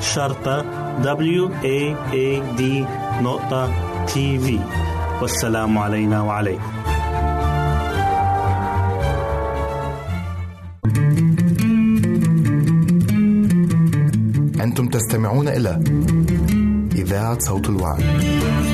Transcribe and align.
شرطة 0.00 0.64
W 1.02 1.48
A 1.62 1.94
A 2.12 2.42
D 2.58 2.62
نقطة 3.22 3.70
تي 4.06 4.38
في 4.38 4.58
والسلام 5.22 5.78
علينا 5.78 6.22
وعليكم 6.22 6.62
أنتم 14.60 14.88
تستمعون 14.88 15.48
إلى 15.48 15.84
إذاعة 16.94 17.38
صوت 17.38 17.68
الوعي. 17.68 18.73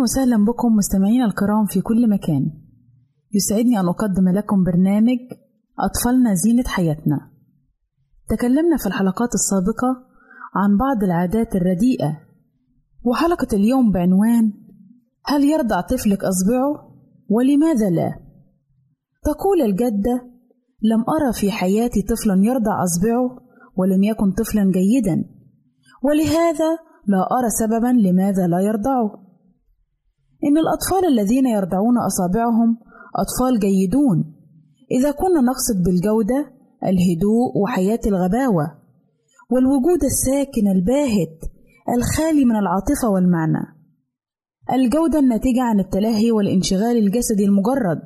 أهلا 0.00 0.08
وسهلا 0.08 0.44
بكم 0.44 0.76
مستمعينا 0.76 1.24
الكرام 1.24 1.66
في 1.66 1.80
كل 1.80 2.10
مكان 2.10 2.52
يسعدني 3.34 3.80
أن 3.80 3.88
أقدم 3.88 4.28
لكم 4.28 4.64
برنامج 4.64 5.18
أطفالنا 5.78 6.34
زينة 6.34 6.64
حياتنا. 6.66 7.30
تكلمنا 8.28 8.76
في 8.76 8.86
الحلقات 8.86 9.28
السابقة 9.34 9.90
عن 10.54 10.76
بعض 10.76 11.04
العادات 11.04 11.56
الرديئة، 11.56 12.20
وحلقة 13.04 13.46
اليوم 13.52 13.92
بعنوان 13.92 14.52
هل 15.26 15.44
يرضع 15.44 15.80
طفلك 15.80 16.24
أصبعه؟ 16.24 16.72
ولماذا 17.28 17.90
لا؟ 17.90 18.10
تقول 19.24 19.62
الجدة: 19.62 20.16
لم 20.82 21.04
أرى 21.08 21.32
في 21.32 21.50
حياتي 21.50 22.02
طفلا 22.02 22.34
يرضع 22.44 22.82
أصبعه 22.82 23.40
ولم 23.76 24.02
يكن 24.02 24.32
طفلا 24.32 24.62
جيدا، 24.64 25.24
ولهذا 26.02 26.70
لا 27.06 27.22
أرى 27.38 27.50
سببا 27.60 28.08
لماذا 28.08 28.46
لا 28.46 28.60
يرضعه. 28.60 29.29
إن 30.44 30.58
الأطفال 30.58 31.08
الذين 31.08 31.46
يرضعون 31.46 31.98
أصابعهم 31.98 32.78
أطفال 33.16 33.60
جيدون. 33.60 34.34
إذا 34.90 35.10
كنا 35.10 35.40
نقصد 35.40 35.82
بالجودة 35.84 36.52
الهدوء 36.82 37.58
وحياة 37.62 38.00
الغباوة 38.06 38.66
والوجود 39.50 40.04
الساكن 40.04 40.68
الباهت 40.68 41.38
الخالي 41.96 42.44
من 42.44 42.56
العاطفة 42.56 43.08
والمعنى. 43.08 43.80
الجودة 44.72 45.18
الناتجة 45.18 45.62
عن 45.62 45.80
التلهي 45.80 46.32
والانشغال 46.32 46.96
الجسدي 46.96 47.44
المجرد. 47.44 48.02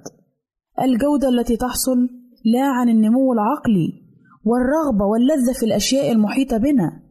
الجودة 0.83 1.29
التي 1.29 1.57
تحصل 1.57 2.09
لا 2.45 2.65
عن 2.65 2.89
النمو 2.89 3.33
العقلي 3.33 4.05
والرغبة 4.45 5.05
واللذة 5.05 5.53
في 5.53 5.67
الأشياء 5.67 6.13
المحيطة 6.13 6.57
بنا 6.57 7.03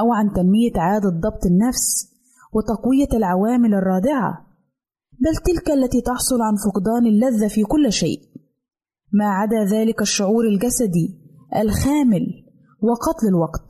أو 0.00 0.12
عن 0.12 0.32
تنمية 0.32 0.72
عادة 0.76 1.08
ضبط 1.08 1.46
النفس 1.46 2.13
وتقوية 2.54 3.08
العوامل 3.14 3.74
الرادعة 3.74 4.46
بل 5.12 5.36
تلك 5.36 5.70
التي 5.70 6.00
تحصل 6.00 6.42
عن 6.42 6.54
فقدان 6.56 7.06
اللذة 7.06 7.48
في 7.48 7.62
كل 7.62 7.92
شيء. 7.92 8.20
ما 9.12 9.24
عدا 9.24 9.64
ذلك 9.64 10.02
الشعور 10.02 10.44
الجسدي 10.44 11.20
الخامل 11.56 12.26
وقتل 12.82 13.28
الوقت. 13.28 13.68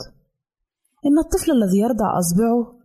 إن 1.06 1.18
الطفل 1.18 1.50
الذي 1.52 1.78
يرضع 1.78 2.18
أصبعه 2.18 2.78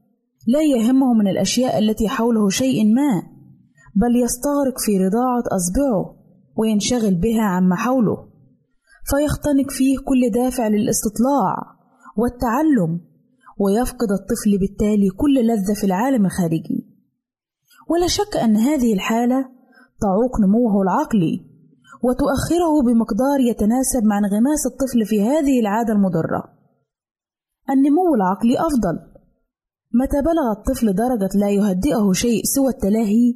لا 0.48 0.62
يهمه 0.62 1.14
من 1.14 1.28
الأشياء 1.28 1.80
التي 1.80 2.08
حوله 2.08 2.50
شيء 2.50 2.86
ما 2.86 3.24
بل 3.96 4.24
يستغرق 4.24 4.80
في 4.86 4.98
رضاعة 4.98 5.44
أصبعه 5.56 6.16
وينشغل 6.58 7.16
بها 7.16 7.44
عما 7.44 7.76
حوله. 7.76 8.30
فيختنق 9.10 9.72
فيه 9.72 9.98
كل 9.98 10.32
دافع 10.34 10.68
للاستطلاع 10.68 11.56
والتعلم 12.18 13.09
ويفقد 13.60 14.12
الطفل 14.12 14.58
بالتالي 14.60 15.10
كل 15.10 15.48
لذة 15.48 15.74
في 15.74 15.84
العالم 15.84 16.26
الخارجي. 16.26 16.88
ولا 17.90 18.08
شك 18.08 18.38
أن 18.44 18.58
هذه 18.58 18.94
الحالة 18.94 19.50
تعوق 20.02 20.40
نموه 20.40 20.82
العقلي 20.82 21.46
وتؤخره 22.04 22.74
بمقدار 22.86 23.40
يتناسب 23.50 24.04
مع 24.04 24.18
انغماس 24.18 24.66
الطفل 24.72 25.06
في 25.06 25.22
هذه 25.22 25.60
العادة 25.60 25.94
المضرة. 25.94 26.44
النمو 27.70 28.16
العقلي 28.16 28.56
أفضل. 28.60 28.96
متى 29.94 30.22
بلغ 30.22 30.52
الطفل 30.58 30.94
درجة 30.94 31.30
لا 31.38 31.50
يهدئه 31.50 32.12
شيء 32.12 32.42
سوى 32.44 32.70
التلاهي 32.70 33.34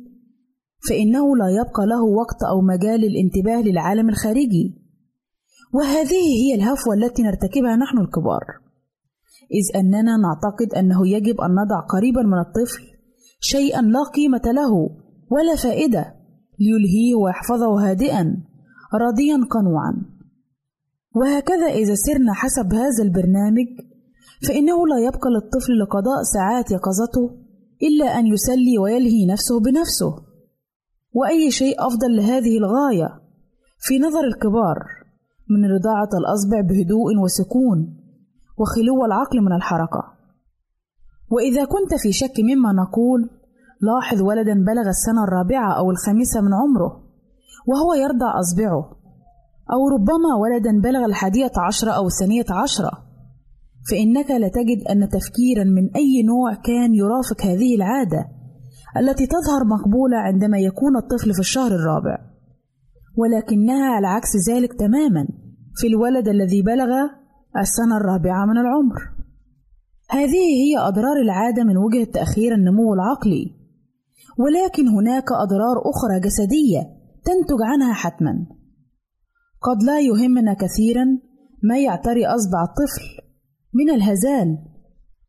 فإنه 0.89 1.35
لا 1.35 1.49
يبقى 1.49 1.85
له 1.87 2.03
وقت 2.03 2.43
أو 2.49 2.61
مجال 2.61 2.99
للانتباه 3.01 3.61
للعالم 3.61 4.09
الخارجي. 4.09 4.81
وهذه 5.73 6.25
هي 6.43 6.55
الهفوة 6.55 6.93
التي 6.93 7.23
نرتكبها 7.23 7.75
نحن 7.75 7.97
الكبار. 7.97 8.62
إذ 9.51 9.77
أننا 9.79 10.17
نعتقد 10.17 10.73
أنه 10.77 11.07
يجب 11.07 11.41
أن 11.41 11.51
نضع 11.51 11.79
قريبا 11.79 12.21
من 12.21 12.39
الطفل 12.39 12.83
شيئا 13.39 13.81
لا 13.81 14.03
قيمة 14.15 14.41
له 14.45 14.89
ولا 15.31 15.55
فائدة 15.55 16.15
ليلهيه 16.59 17.15
ويحفظه 17.15 17.89
هادئا 17.89 18.37
راضيا 18.93 19.47
قنوعا. 19.51 19.93
وهكذا 21.15 21.67
إذا 21.67 21.95
سرنا 21.95 22.33
حسب 22.33 22.73
هذا 22.73 23.03
البرنامج 23.03 23.67
فإنه 24.47 24.87
لا 24.87 24.99
يبقى 25.07 25.29
للطفل 25.29 25.79
لقضاء 25.79 26.23
ساعات 26.33 26.71
يقظته 26.71 27.37
إلا 27.83 28.05
أن 28.19 28.27
يسلي 28.27 28.77
ويلهي 28.77 29.25
نفسه 29.25 29.59
بنفسه. 29.59 30.33
وأي 31.13 31.51
شيء 31.51 31.75
أفضل 31.87 32.15
لهذه 32.15 32.57
الغاية 32.57 33.21
في 33.79 33.99
نظر 33.99 34.23
الكبار 34.23 34.77
من 35.49 35.65
رضاعة 35.65 36.09
الأصبع 36.13 36.61
بهدوء 36.61 37.17
وسكون 37.23 38.02
وخلو 38.59 39.05
العقل 39.05 39.41
من 39.41 39.53
الحركة. 39.53 40.03
وإذا 41.31 41.65
كنت 41.65 41.93
في 42.01 42.11
شك 42.11 42.35
مما 42.49 42.71
نقول 42.81 43.29
لاحظ 43.81 44.21
ولدا 44.21 44.53
بلغ 44.53 44.87
السنة 44.95 45.23
الرابعة 45.23 45.77
أو 45.79 45.91
الخامسة 45.91 46.41
من 46.41 46.53
عمره 46.53 47.03
وهو 47.67 47.93
يرضع 47.93 48.39
أصبعه. 48.39 48.83
أو 49.73 49.81
ربما 49.95 50.31
ولدا 50.41 50.81
بلغ 50.83 51.05
الحادية 51.05 51.51
عشرة 51.57 51.91
أو 51.91 52.07
الثانية 52.07 52.45
عشرة. 52.49 52.91
فإنك 53.91 54.31
لتجد 54.31 54.79
أن 54.89 55.09
تفكيرا 55.09 55.63
من 55.63 55.85
أي 55.95 56.23
نوع 56.23 56.53
كان 56.53 56.95
يرافق 56.95 57.41
هذه 57.41 57.75
العادة 57.75 58.25
التي 58.97 59.27
تظهر 59.27 59.65
مقبولة 59.65 60.17
عندما 60.17 60.57
يكون 60.59 60.97
الطفل 60.97 61.33
في 61.33 61.39
الشهر 61.39 61.71
الرابع. 61.71 62.17
ولكنها 63.17 63.95
على 63.95 64.07
عكس 64.07 64.49
ذلك 64.49 64.73
تماما 64.73 65.27
في 65.75 65.87
الولد 65.87 66.27
الذي 66.27 66.61
بلغ 66.61 66.89
السنة 67.61 67.97
الرابعة 67.97 68.45
من 68.45 68.57
العمر. 68.57 69.01
هذه 70.09 70.45
هي 70.63 70.77
أضرار 70.77 71.17
العادة 71.23 71.63
من 71.63 71.77
وجهة 71.77 72.11
تأخير 72.11 72.55
النمو 72.55 72.93
العقلي. 72.93 73.55
ولكن 74.37 74.87
هناك 74.87 75.31
أضرار 75.31 75.77
أخرى 75.77 76.19
جسدية 76.19 76.81
تنتج 77.25 77.61
عنها 77.61 77.93
حتما. 77.93 78.45
قد 79.61 79.83
لا 79.83 79.99
يهمنا 79.99 80.53
كثيرا 80.53 81.05
ما 81.63 81.77
يعتري 81.79 82.25
أصبع 82.25 82.63
الطفل 82.63 83.03
من 83.73 83.89
الهزال 83.89 84.57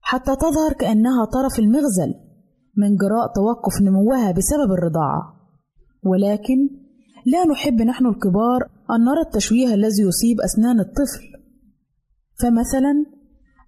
حتى 0.00 0.36
تظهر 0.36 0.72
كأنها 0.78 1.24
طرف 1.24 1.58
المغزل 1.58 2.14
من 2.76 2.96
جراء 2.96 3.32
توقف 3.34 3.82
نموها 3.82 4.32
بسبب 4.32 4.72
الرضاعة. 4.72 5.34
ولكن 6.02 6.68
لا 7.26 7.46
نحب 7.52 7.82
نحن 7.82 8.06
الكبار 8.06 8.62
أن 8.90 9.04
نرى 9.04 9.20
التشويه 9.26 9.74
الذي 9.74 10.02
يصيب 10.02 10.40
أسنان 10.40 10.80
الطفل. 10.80 11.33
فمثلا 12.42 13.04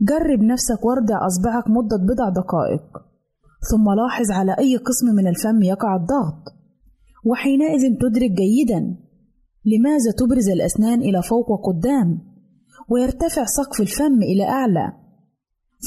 جرب 0.02 0.40
نفسك 0.40 0.84
وارضع 0.84 1.26
أصبعك 1.26 1.64
مدة 1.70 1.96
بضع 1.96 2.28
دقائق 2.28 2.86
ثم 3.70 3.84
لاحظ 4.00 4.30
على 4.30 4.56
أي 4.58 4.76
قسم 4.76 5.06
من 5.06 5.26
الفم 5.26 5.62
يقع 5.62 5.96
الضغط 5.96 6.42
وحينئذ 7.24 7.98
تدرك 8.00 8.30
جيدا 8.30 8.96
لماذا 9.64 10.10
تبرز 10.18 10.48
الأسنان 10.48 11.00
إلى 11.00 11.22
فوق 11.22 11.50
وقدام 11.50 12.20
ويرتفع 12.90 13.44
سقف 13.44 13.80
الفم 13.80 14.22
إلى 14.22 14.44
أعلى 14.44 14.92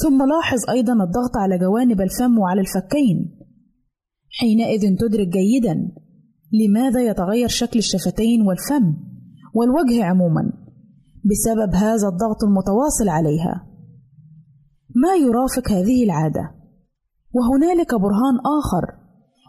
ثم 0.03 0.23
لاحظ 0.27 0.69
أيضا 0.69 0.93
الضغط 0.93 1.37
على 1.37 1.57
جوانب 1.57 2.01
الفم 2.01 2.39
وعلى 2.39 2.61
الفكين. 2.61 3.39
حينئذ 4.29 4.95
تدرك 4.97 5.27
جيدا 5.27 5.91
لماذا 6.53 7.01
يتغير 7.01 7.47
شكل 7.47 7.79
الشفتين 7.79 8.41
والفم 8.41 8.93
والوجه 9.53 10.03
عموما. 10.05 10.53
بسبب 11.25 11.75
هذا 11.75 12.07
الضغط 12.07 12.43
المتواصل 12.43 13.09
عليها. 13.09 13.67
ما 14.95 15.15
يرافق 15.15 15.71
هذه 15.71 16.03
العادة؟ 16.03 16.55
وهنالك 17.33 17.95
برهان 17.95 18.35
آخر 18.59 18.99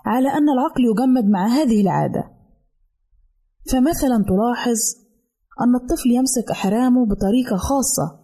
على 0.07 0.29
أن 0.29 0.49
العقل 0.49 0.85
يجمد 0.85 1.31
مع 1.31 1.47
هذه 1.47 1.81
العادة. 1.81 2.25
فمثلا 3.73 4.25
تلاحظ 4.29 4.79
أن 5.61 5.75
الطفل 5.75 6.11
يمسك 6.11 6.51
أحرامه 6.51 7.07
بطريقة 7.07 7.57
خاصة 7.57 8.21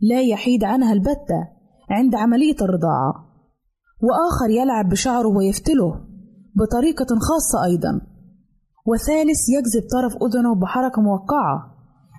لا 0.00 0.20
يحيد 0.20 0.64
عنها 0.64 0.92
البتة 0.92 1.48
عند 1.90 2.14
عملية 2.14 2.56
الرضاعة 2.62 3.12
وآخر 4.02 4.50
يلعب 4.50 4.88
بشعره 4.88 5.28
ويفتله 5.28 6.00
بطريقة 6.56 7.06
خاصة 7.06 7.64
أيضا. 7.64 8.00
وثالث 8.86 9.40
يجذب 9.48 9.88
طرف 9.92 10.12
أذنه 10.22 10.54
بحركة 10.54 11.02
موقعة 11.02 11.71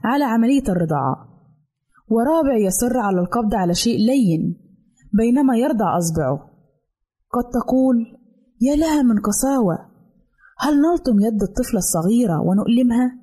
على 0.03 0.23
عملية 0.23 0.63
الرضاعة. 0.69 1.15
ورابع 2.09 2.57
يصر 2.57 2.97
على 2.97 3.19
القبض 3.19 3.55
على 3.55 3.73
شيء 3.73 3.97
لين 3.97 4.57
بينما 5.13 5.57
يرضع 5.57 5.97
أصبعه. 5.97 6.37
قد 7.33 7.43
تقول 7.43 7.95
يا 8.61 8.75
لها 8.75 9.01
من 9.01 9.19
قساوة 9.19 9.77
هل 10.59 10.81
نلطم 10.81 11.19
يد 11.19 11.43
الطفلة 11.43 11.77
الصغيرة 11.77 12.41
ونؤلمها؟ 12.41 13.19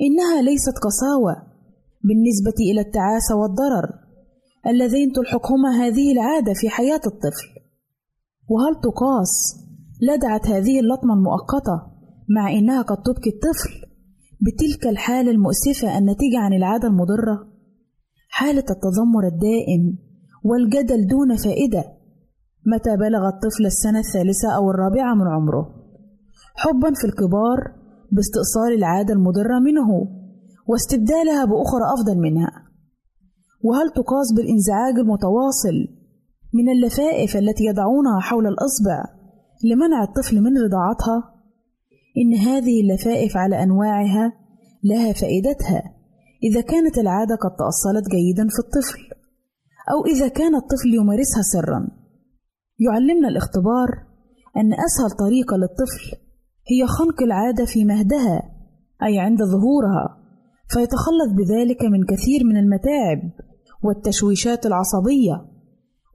إنها 0.00 0.42
ليست 0.42 0.78
قساوة 0.78 1.36
بالنسبة 2.04 2.54
إلى 2.72 2.80
التعاسة 2.80 3.36
والضرر 3.36 3.88
اللذين 4.66 5.12
تلحقهما 5.12 5.70
هذه 5.70 6.12
العادة 6.12 6.52
في 6.54 6.68
حياة 6.68 7.00
الطفل. 7.06 7.48
وهل 8.48 8.74
تقاس 8.82 9.56
لدعت 10.02 10.46
هذه 10.46 10.80
اللطمة 10.80 11.14
المؤقتة 11.14 11.82
مع 12.36 12.52
إنها 12.52 12.82
قد 12.82 12.96
تبكي 13.02 13.30
الطفل 13.30 13.91
بتلك 14.46 14.86
الحالة 14.86 15.30
المؤسفة 15.30 15.98
الناتجة 15.98 16.38
عن 16.38 16.52
العادة 16.52 16.88
المضرة؟ 16.88 17.48
حالة 18.28 18.64
التذمر 18.70 19.24
الدائم 19.32 19.98
والجدل 20.44 21.06
دون 21.06 21.36
فائدة. 21.36 21.84
متى 22.66 22.96
بلغ 22.96 23.28
الطفل 23.28 23.66
السنة 23.66 23.98
الثالثة 23.98 24.56
أو 24.56 24.70
الرابعة 24.70 25.14
من 25.14 25.26
عمره؟ 25.28 25.64
حبا 26.54 26.92
في 26.94 27.04
الكبار 27.04 27.58
باستئصال 28.12 28.72
العادة 28.78 29.14
المضرة 29.14 29.58
منه 29.58 29.88
واستبدالها 30.66 31.44
بأخرى 31.44 31.84
أفضل 31.94 32.18
منها. 32.18 32.52
وهل 33.64 33.90
تقاس 33.90 34.32
بالإنزعاج 34.36 34.94
المتواصل 34.98 35.76
من 36.54 36.68
اللفائف 36.68 37.36
التي 37.36 37.64
يضعونها 37.64 38.20
حول 38.20 38.46
الإصبع 38.46 39.04
لمنع 39.64 40.02
الطفل 40.02 40.40
من 40.40 40.58
رضاعتها؟ 40.58 41.32
إن 42.18 42.34
هذه 42.34 42.80
اللفائف 42.80 43.36
على 43.36 43.62
أنواعها 43.62 44.41
لها 44.84 45.12
فائدتها 45.12 45.82
إذا 46.42 46.60
كانت 46.60 46.98
العادة 46.98 47.34
قد 47.34 47.50
تأصلت 47.56 48.04
جيدا 48.10 48.48
في 48.48 48.58
الطفل 48.58 49.00
أو 49.92 50.06
إذا 50.06 50.28
كان 50.28 50.54
الطفل 50.54 50.94
يمارسها 50.94 51.42
سرًا. 51.42 51.88
يعلمنا 52.78 53.28
الاختبار 53.28 53.88
أن 54.56 54.72
أسهل 54.72 55.10
طريقة 55.18 55.56
للطفل 55.56 56.16
هي 56.70 56.86
خنق 56.86 57.22
العادة 57.22 57.64
في 57.64 57.84
مهدها 57.84 58.42
أي 59.02 59.18
عند 59.18 59.38
ظهورها 59.42 60.18
فيتخلص 60.68 61.30
بذلك 61.38 61.82
من 61.82 62.04
كثير 62.04 62.44
من 62.44 62.56
المتاعب 62.56 63.30
والتشويشات 63.84 64.66
العصبية 64.66 65.46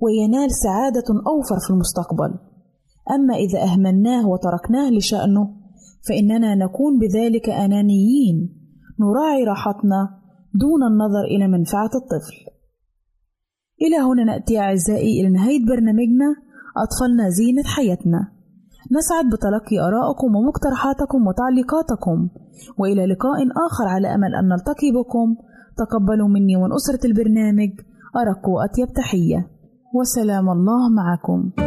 وينال 0.01 0.51
سعادة 0.51 1.07
أوفر 1.27 1.59
في 1.67 1.69
المستقبل. 1.73 2.39
أما 3.11 3.35
إذا 3.35 3.63
أهملناه 3.63 4.27
وتركناه 4.27 4.89
لشأنه 4.89 5.49
فإننا 6.07 6.55
نكون 6.55 6.99
بذلك 6.99 7.49
أنانيين. 7.49 8.56
نراعي 8.99 9.43
راحتنا 9.43 10.01
دون 10.53 10.81
النظر 10.91 11.23
إلى 11.33 11.47
منفعة 11.47 11.93
الطفل. 12.01 12.37
إلى 13.81 13.97
هنا 13.97 14.23
نأتي 14.23 14.59
أعزائي 14.59 15.21
إلى 15.21 15.29
نهاية 15.29 15.65
برنامجنا 15.65 16.29
أطفالنا 16.83 17.29
زينة 17.29 17.63
حياتنا. 17.75 18.21
نسعد 18.97 19.25
بتلقي 19.33 19.77
آرائكم 19.87 20.35
ومقترحاتكم 20.35 21.27
وتعليقاتكم 21.27 22.29
وإلى 22.79 23.05
لقاء 23.05 23.39
آخر 23.67 23.87
على 23.87 24.15
أمل 24.15 24.35
أن 24.35 24.47
نلتقي 24.47 24.91
بكم. 24.91 25.35
تقبلوا 25.77 26.27
مني 26.27 26.55
ومن 26.55 26.73
أسرة 26.73 27.07
البرنامج 27.07 27.71
أرق 28.21 28.49
وأطيب 28.49 28.87
تحية. 28.95 29.47
وسلام 29.93 30.49
الله 30.49 30.89
معكم. 30.89 31.66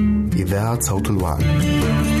إذاعة 0.41 0.79
صوت 0.79 1.09
الوعي. 1.09 2.20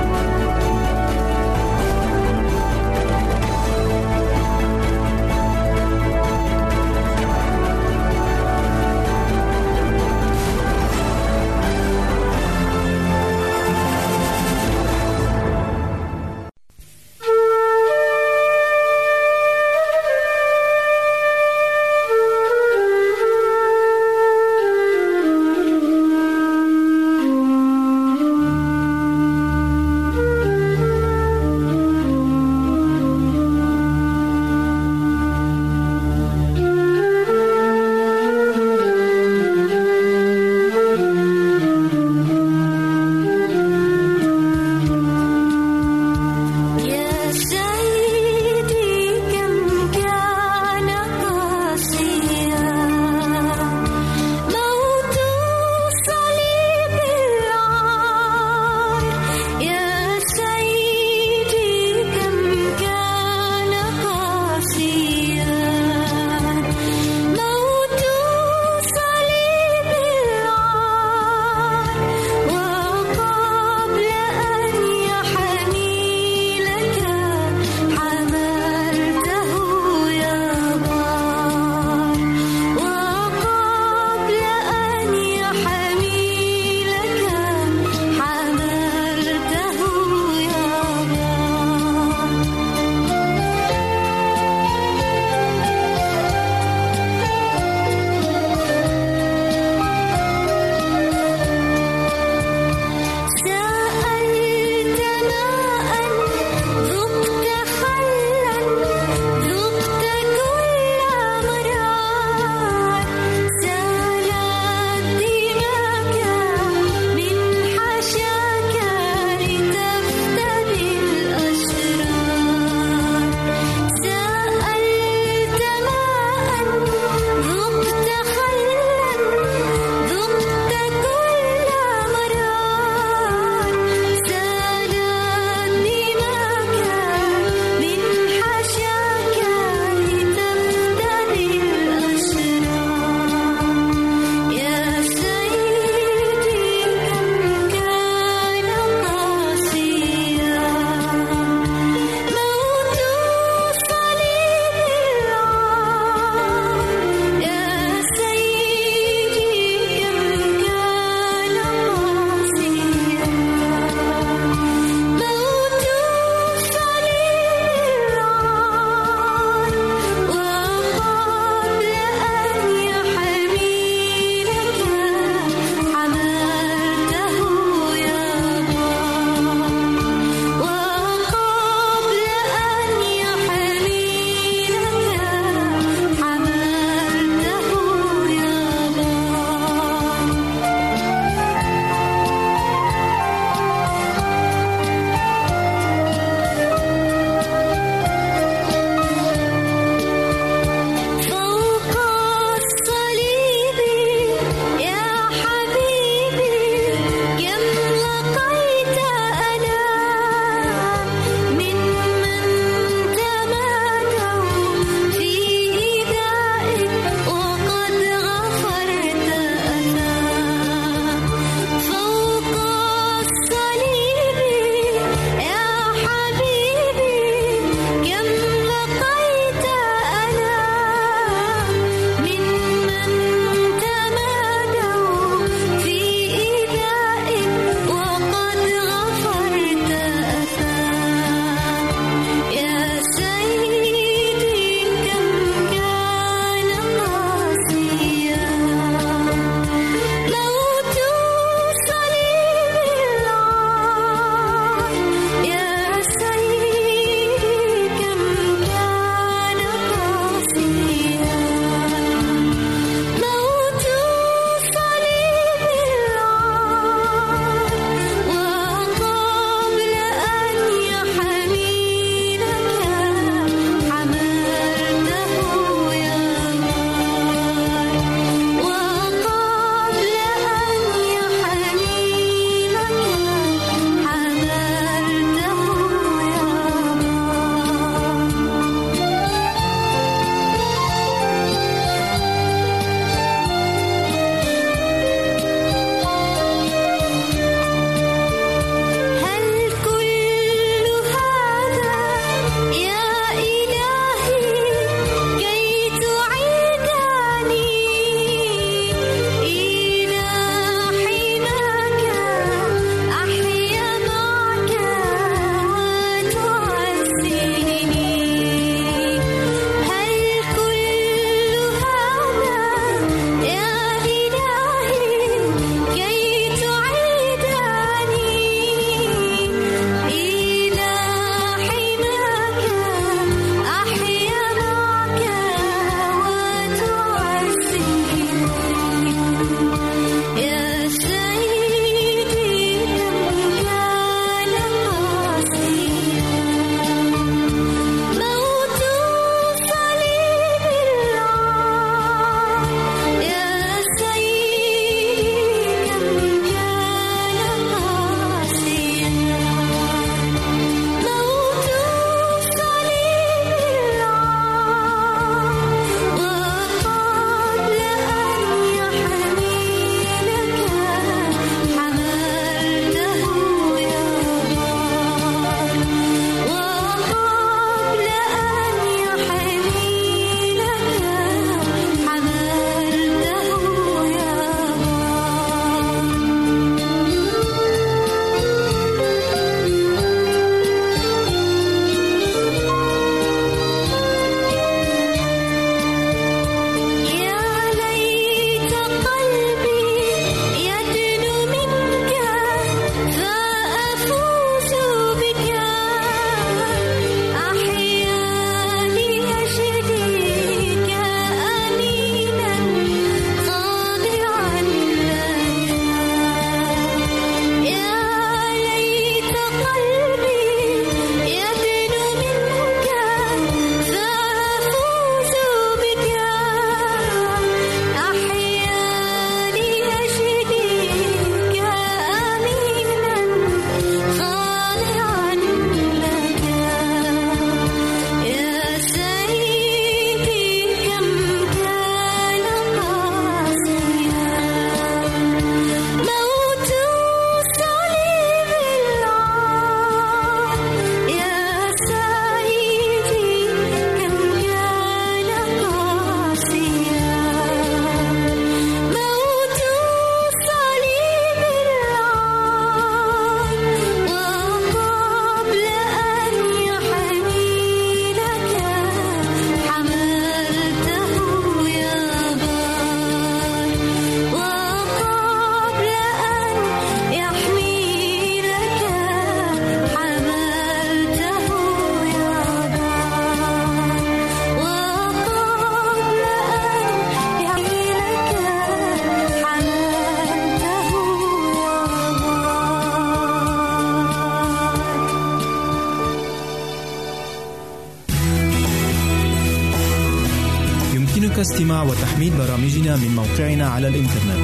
من 502.95 503.15
موقعنا 503.15 503.67
على 503.67 503.87
الإنترنت 503.87 504.41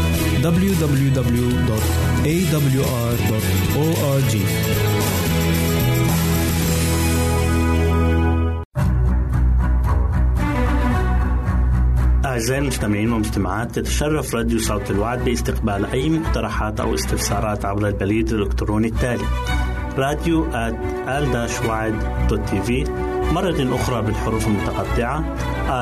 www.awr.org 3.38 4.38
أعزائي 12.26 12.62
المستمعين 12.62 13.12
والمستمعات 13.12 13.72
تتشرف 13.76 14.36
راديو 14.36 14.60
صوت 14.60 14.92
الوعد 14.92 15.26
باستقبال 15.26 15.86
أي 15.86 16.10
مقترحات 16.10 16.80
أو 16.80 16.94
استفسارات 16.94 17.66
عبر 17.66 17.88
البريد 17.88 18.30
الإلكتروني 18.30 18.88
التالي 18.88 19.26
راديو 19.98 20.46
في 22.66 22.84
مرة 23.34 23.76
أخرى 23.76 24.02
بالحروف 24.02 24.48
المتقطعة 24.48 25.36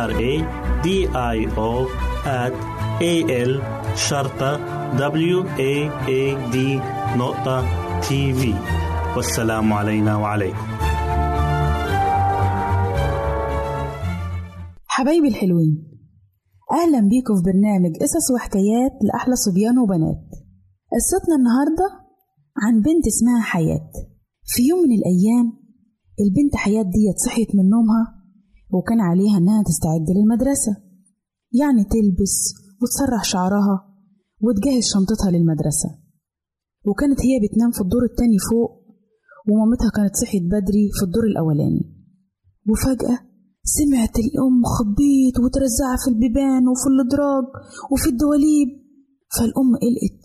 R 0.08 0.12
A 0.12 0.44
D 0.86 0.88
I 1.14 1.58
O 1.58 2.05
at 2.26 2.54
A 3.02 3.14
L 3.50 3.62
شرطة 3.96 4.58
W 4.98 5.38
A 5.46 5.74
A 6.08 6.22
D 6.54 6.58
نقطة 7.18 7.58
تي 8.02 8.34
في 8.34 8.54
والسلام 9.16 9.74
علينا 9.74 10.18
وعليكم. 10.18 10.68
حبايبي 14.88 15.28
الحلوين 15.28 15.92
أهلا 16.72 17.00
بيكم 17.00 17.36
في 17.36 17.44
برنامج 17.52 17.96
قصص 18.02 18.32
وحكايات 18.36 18.92
لأحلى 19.02 19.36
صبيان 19.36 19.78
وبنات. 19.80 20.26
قصتنا 20.94 21.36
النهاردة 21.40 21.88
عن 22.58 22.82
بنت 22.82 23.08
اسمها 23.08 23.42
حياة. 23.42 23.92
في 24.46 24.62
يوم 24.70 24.80
من 24.80 24.96
الأيام 25.00 25.48
البنت 26.24 26.56
حياة 26.56 26.84
ديت 26.84 27.18
صحيت 27.26 27.56
من 27.56 27.70
نومها 27.70 28.06
وكان 28.74 29.00
عليها 29.02 29.38
إنها 29.38 29.64
تستعد 29.64 30.06
للمدرسة. 30.16 30.85
يعني 31.62 31.84
تلبس 31.84 32.36
وتسرح 32.82 33.24
شعرها 33.24 33.76
وتجهز 34.42 34.84
شنطتها 34.94 35.32
للمدرسة. 35.32 35.90
وكانت 36.88 37.20
هي 37.28 37.36
بتنام 37.44 37.72
في 37.72 37.82
الدور 37.82 38.04
التاني 38.04 38.38
فوق 38.50 38.72
ومامتها 39.50 39.90
كانت 39.96 40.16
صحيت 40.16 40.44
بدري 40.44 40.86
في 40.98 41.04
الدور 41.06 41.24
الأولاني. 41.24 41.84
وفجأة 42.70 43.18
سمعت 43.64 44.16
الأم 44.26 44.58
خبيط 44.76 45.36
وترزعها 45.44 45.98
في 46.04 46.08
البيبان 46.14 46.64
وفي 46.68 46.88
الأدراج 46.94 47.46
وفي 47.92 48.10
الدواليب. 48.10 48.70
فالأم 49.36 49.70
قلقت 49.84 50.24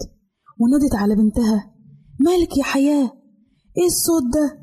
ونادت 0.61 0.95
على 0.95 1.15
بنتها 1.17 1.75
مالك 2.21 2.59
يا 2.59 2.63
حياة؟ 2.63 3.13
إيه 3.79 3.87
الصوت 3.87 4.23
ده؟ 4.35 4.59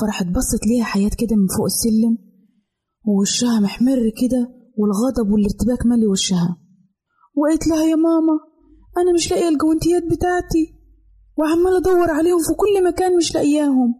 فراحت 0.00 0.26
بصت 0.26 0.66
ليها 0.66 0.84
حياة 0.84 1.10
كده 1.18 1.36
من 1.36 1.46
فوق 1.56 1.64
السلم 1.64 2.18
ووشها 3.06 3.60
محمر 3.60 3.98
كده 4.20 4.55
والغضب 4.76 5.30
والارتباك 5.32 5.86
مالي 5.86 6.06
وشها 6.06 6.56
وقالت 7.36 7.66
لها 7.66 7.84
يا 7.84 7.96
ماما 7.96 8.36
أنا 8.98 9.12
مش 9.14 9.30
لاقية 9.30 9.48
الجوانتيات 9.48 10.02
بتاعتي. 10.02 10.64
وعمالة 11.38 11.78
أدور 11.78 12.10
عليهم 12.10 12.38
في 12.38 12.54
كل 12.62 12.74
مكان 12.88 13.16
مش 13.16 13.34
لاقياهم. 13.34 13.94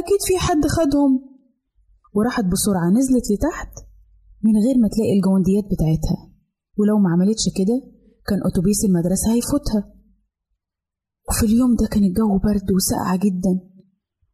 أكيد 0.00 0.20
في 0.28 0.38
حد 0.38 0.66
خدهم. 0.66 1.12
وراحت 2.14 2.44
بسرعة 2.44 2.88
نزلت 2.98 3.26
لتحت 3.32 3.72
من 4.44 4.54
غير 4.64 4.76
ما 4.82 4.88
تلاقي 4.94 5.12
الجونديات 5.16 5.64
بتاعتها. 5.72 6.18
ولو 6.78 6.98
ما 6.98 7.10
عملتش 7.10 7.44
كده 7.58 7.76
كان 8.28 8.38
أتوبيس 8.48 8.84
المدرسة 8.84 9.32
هيفوتها. 9.34 9.82
وفي 11.28 11.46
اليوم 11.46 11.76
ده 11.80 11.86
كان 11.92 12.04
الجو 12.04 12.38
برد 12.38 12.68
وساقعة 12.76 13.16
جدا 13.16 13.54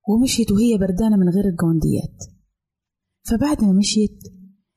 ومشيت 0.08 0.52
وهي 0.52 0.78
بردانة 0.78 1.16
من 1.16 1.28
غير 1.28 1.44
الجونديات 1.52 2.18
فبعد 3.28 3.64
ما 3.64 3.72
مشيت 3.72 4.18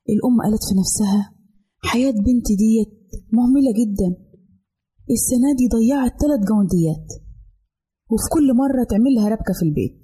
الأم 0.08 0.40
قالت 0.42 0.62
في 0.68 0.74
نفسها 0.80 1.34
حياة 1.84 2.10
بنتي 2.10 2.56
ديت 2.56 2.92
مهملة 3.32 3.72
جدا. 3.80 4.08
السنة 5.10 5.54
دي 5.58 5.68
ضيعت 5.68 6.20
تلات 6.20 6.40
جونديات 6.48 7.08
وفي 8.10 8.26
كل 8.32 8.56
مرة 8.56 8.84
تعمل 8.90 9.14
لها 9.16 9.28
ربكة 9.28 9.54
في 9.58 9.62
البيت. 9.62 10.02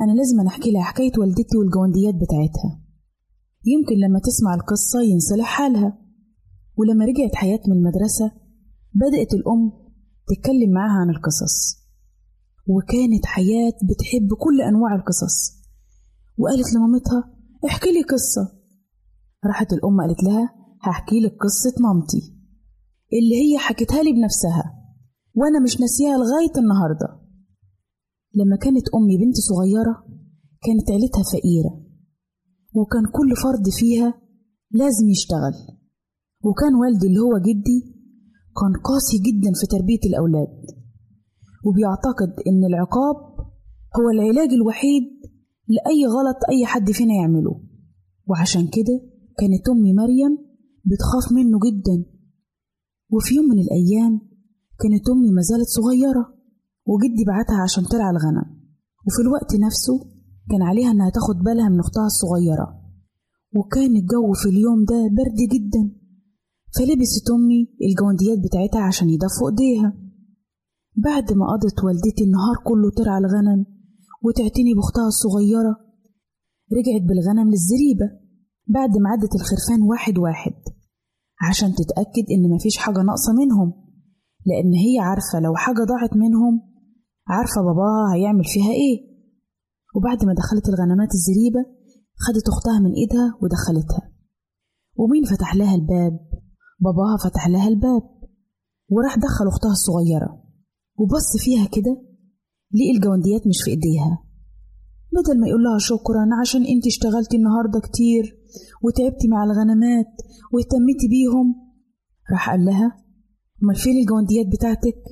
أنا 0.00 0.12
لازم 0.12 0.46
أحكي 0.46 0.70
لها 0.72 0.82
حكاية 0.82 1.12
والدتي 1.18 1.56
والجونديات 1.56 2.14
بتاعتها. 2.14 2.80
يمكن 3.64 3.94
لما 3.94 4.18
تسمع 4.18 4.54
القصة 4.54 5.00
ينصلح 5.02 5.46
حالها. 5.46 5.98
ولما 6.76 7.04
رجعت 7.04 7.34
حياة 7.34 7.60
من 7.68 7.76
المدرسة 7.76 8.32
بدأت 8.94 9.34
الأم 9.34 9.72
تتكلم 10.28 10.70
معاها 10.72 11.00
عن 11.00 11.10
القصص. 11.10 11.84
وكانت 12.66 13.26
حياة 13.26 13.76
بتحب 13.88 14.28
كل 14.38 14.60
أنواع 14.60 14.94
القصص. 14.94 15.62
وقالت 16.38 16.74
لمامتها 16.74 17.34
احكي 17.66 17.92
لي 17.92 18.02
قصة. 18.02 18.53
راحت 19.46 19.72
الأم 19.72 20.00
قالت 20.00 20.22
لها 20.22 20.54
هحكي 20.82 21.20
لك 21.20 21.32
قصة 21.44 21.74
مامتي. 21.80 22.34
اللي 23.12 23.36
هي 23.42 23.58
حكتها 23.58 24.02
لي 24.02 24.12
بنفسها. 24.12 24.64
وأنا 25.34 25.60
مش 25.60 25.80
ناسيها 25.80 26.16
لغاية 26.18 26.54
النهارده. 26.58 27.08
لما 28.34 28.56
كانت 28.56 28.86
أمي 28.94 29.16
بنت 29.18 29.36
صغيرة 29.36 29.94
كانت 30.64 30.90
عيلتها 30.90 31.22
فقيرة. 31.32 31.72
وكان 32.74 33.04
كل 33.16 33.36
فرد 33.42 33.68
فيها 33.78 34.14
لازم 34.70 35.08
يشتغل. 35.08 35.54
وكان 36.44 36.74
والدي 36.74 37.06
اللي 37.06 37.18
هو 37.18 37.38
جدي 37.38 37.80
كان 38.60 38.72
قاسي 38.84 39.18
جدا 39.18 39.50
في 39.60 39.66
تربية 39.66 40.02
الأولاد. 40.06 40.54
وبيعتقد 41.66 42.32
إن 42.46 42.64
العقاب 42.64 43.16
هو 43.96 44.10
العلاج 44.14 44.52
الوحيد 44.52 45.02
لأي 45.68 46.06
غلط 46.06 46.36
أي 46.50 46.66
حد 46.66 46.90
فينا 46.90 47.14
يعمله. 47.14 47.60
وعشان 48.26 48.66
كده 48.66 49.13
كانت 49.38 49.68
أمي 49.68 49.92
مريم 49.92 50.38
بتخاف 50.84 51.32
منه 51.32 51.58
جدا. 51.66 52.04
وفي 53.10 53.34
يوم 53.34 53.44
من 53.44 53.58
الأيام 53.58 54.20
كانت 54.80 55.08
أمي 55.10 55.30
مازالت 55.32 55.68
صغيرة 55.68 56.34
وجدي 56.86 57.24
بعتها 57.26 57.62
عشان 57.62 57.84
ترعى 57.84 58.10
الغنم. 58.10 58.46
وفي 59.06 59.20
الوقت 59.22 59.54
نفسه 59.66 59.96
كان 60.50 60.62
عليها 60.62 60.90
إنها 60.90 61.10
تاخد 61.10 61.36
بالها 61.44 61.68
من 61.68 61.80
أختها 61.80 62.06
الصغيرة. 62.06 62.80
وكان 63.56 63.96
الجو 63.96 64.32
في 64.32 64.48
اليوم 64.48 64.84
ده 64.84 65.00
برد 65.16 65.38
جدا. 65.54 65.82
فلبست 66.76 67.30
أمي 67.30 67.60
الجونديات 67.88 68.38
بتاعتها 68.38 68.80
عشان 68.80 69.08
يدفوا 69.10 69.50
إيديها. 69.50 69.92
بعد 70.96 71.32
ما 71.32 71.46
قضت 71.52 71.84
والدتي 71.84 72.24
النهار 72.24 72.56
كله 72.64 72.90
ترعى 72.90 73.18
الغنم 73.18 73.66
وتعتني 74.22 74.74
بأختها 74.74 75.06
الصغيرة 75.06 75.72
رجعت 76.76 77.02
بالغنم 77.08 77.50
للزريبة. 77.50 78.23
بعد 78.66 78.90
ما 79.02 79.10
عدت 79.10 79.34
الخرفان 79.34 79.82
واحد 79.82 80.18
واحد 80.18 80.54
عشان 81.48 81.74
تتأكد 81.74 82.26
إن 82.34 82.54
مفيش 82.54 82.76
حاجة 82.76 82.98
ناقصة 83.02 83.32
منهم 83.32 83.72
لأن 84.46 84.72
هي 84.84 84.98
عارفة 84.98 85.40
لو 85.40 85.54
حاجة 85.54 85.82
ضاعت 85.84 86.12
منهم 86.16 86.54
عارفة 87.28 87.60
باباها 87.66 88.14
هيعمل 88.14 88.44
فيها 88.44 88.72
إيه. 88.72 89.14
وبعد 89.96 90.24
ما 90.24 90.34
دخلت 90.34 90.68
الغنمات 90.68 91.08
الزريبة 91.14 91.62
خدت 92.24 92.48
أختها 92.48 92.78
من 92.84 92.92
إيدها 93.00 93.38
ودخلتها. 93.42 94.12
ومين 94.96 95.24
فتح 95.24 95.54
لها 95.54 95.74
الباب؟ 95.74 96.20
باباها 96.80 97.16
فتح 97.24 97.48
لها 97.48 97.68
الباب. 97.68 98.02
وراح 98.88 99.14
دخل 99.16 99.48
أختها 99.48 99.70
الصغيرة 99.72 100.42
وبص 100.98 101.30
فيها 101.44 101.66
كده 101.66 102.02
لقي 102.74 102.90
الجونديات 102.96 103.46
مش 103.46 103.62
في 103.64 103.70
إيديها. 103.70 104.24
بدل 105.12 105.40
ما 105.40 105.48
يقول 105.48 105.62
لها 105.64 105.78
شكرا 105.78 106.26
عشان 106.40 106.62
انت 106.66 106.86
اشتغلتي 106.86 107.36
النهارده 107.36 107.80
كتير 107.80 108.43
وتعبتي 108.82 109.28
مع 109.28 109.44
الغنمات 109.44 110.12
واهتمتي 110.52 111.08
بيهم. 111.08 111.54
راح 112.32 112.50
قال 112.50 112.64
لها 112.64 113.04
أمال 113.62 113.76
فين 113.76 113.96
الجونديات 113.98 114.46
بتاعتك؟ 114.46 115.02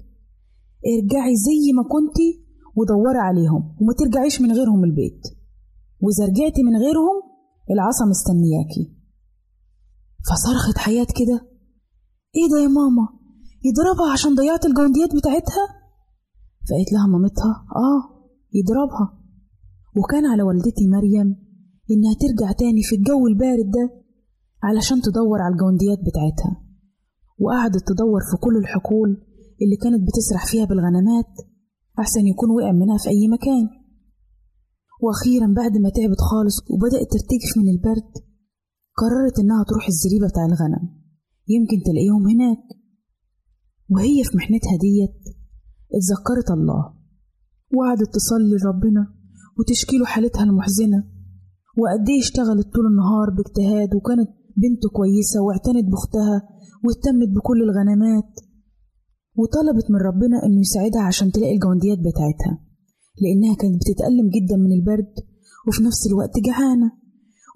ارجعي 0.87 1.37
زي 1.37 1.73
ما 1.77 1.83
كنتي 1.83 2.45
ودوري 2.77 3.19
عليهم 3.19 3.77
وما 3.81 3.93
ترجعيش 3.99 4.41
من 4.41 4.53
غيرهم 4.53 4.85
البيت. 4.85 5.23
وإذا 6.01 6.25
رجعتي 6.25 6.63
من 6.63 6.77
غيرهم 6.77 7.17
العصا 7.71 8.05
مستنياكي. 8.05 8.97
فصرخت 10.29 10.79
حياة 10.79 11.05
كده. 11.05 11.49
إيه 12.37 12.49
ده 12.53 12.63
يا 12.63 12.69
ماما؟ 12.69 13.09
يضربها 13.65 14.13
عشان 14.13 14.35
ضيعت 14.35 14.67
الجونديات 14.67 15.17
بتاعتها؟ 15.17 15.65
فقالت 16.69 16.93
لها 16.93 17.07
مامتها 17.07 17.67
آه 17.77 18.29
يضربها. 18.55 19.19
وكان 19.97 20.27
على 20.27 20.43
والدتي 20.43 20.87
مريم 20.89 21.42
إنها 21.91 22.15
ترجع 22.23 22.53
تاني 22.53 22.83
في 22.83 22.95
الجو 22.97 23.27
البارد 23.27 23.71
ده 23.77 24.03
علشان 24.63 25.01
تدور 25.01 25.39
على 25.43 25.53
الجونديات 25.53 25.99
بتاعتها. 26.09 26.53
وقعدت 27.39 27.83
تدور 27.91 28.21
في 28.31 28.37
كل 28.45 28.57
الحقول 28.57 29.11
اللي 29.63 29.77
كانت 29.83 30.01
بتسرح 30.09 30.47
فيها 30.47 30.65
بالغنمات 30.65 31.33
أحسن 31.99 32.27
يكون 32.27 32.51
وقع 32.51 32.73
منها 32.73 32.99
في 32.99 33.09
أي 33.09 33.29
مكان. 33.29 33.65
وأخيرا 35.03 35.47
بعد 35.61 35.75
ما 35.79 35.91
تعبت 35.97 36.21
خالص 36.31 36.57
وبدأت 36.71 37.09
ترتجف 37.13 37.51
من 37.57 37.69
البرد 37.75 38.13
قررت 39.01 39.39
إنها 39.43 39.65
تروح 39.69 39.87
الزريبة 39.89 40.27
بتاع 40.29 40.45
الغنم. 40.47 40.85
يمكن 41.55 41.79
تلاقيهم 41.87 42.25
هناك. 42.33 42.65
وهي 43.89 44.25
في 44.25 44.37
محنتها 44.37 44.77
ديت 44.85 45.21
اتذكرت 45.97 46.51
الله. 46.51 46.83
وقعدت 47.75 48.11
تصلي 48.15 48.57
لربنا 48.57 49.15
وتشكيله 49.59 50.05
حالتها 50.05 50.45
المحزنة. 50.45 51.22
وقد 51.81 52.09
إيه 52.09 52.21
اشتغلت 52.21 52.67
طول 52.75 52.87
النهار 52.93 53.27
باجتهاد 53.37 53.91
وكانت 53.97 54.31
بنته 54.63 54.89
كويسة 54.99 55.39
واعتنت 55.43 55.85
بأختها 55.93 56.37
واهتمت 56.85 57.29
بكل 57.37 57.59
الغنمات 57.63 58.33
وطلبت 59.39 59.87
من 59.91 60.01
ربنا 60.09 60.37
إنه 60.47 60.61
يساعدها 60.61 61.03
عشان 61.03 61.33
تلاقي 61.33 61.55
الجونديات 61.55 61.99
بتاعتها 61.99 62.55
لأنها 63.23 63.55
كانت 63.61 63.77
بتتألم 63.83 64.27
جدا 64.37 64.57
من 64.57 64.73
البرد 64.73 65.15
وفي 65.69 65.83
نفس 65.83 66.07
الوقت 66.07 66.35
جعانة 66.47 66.89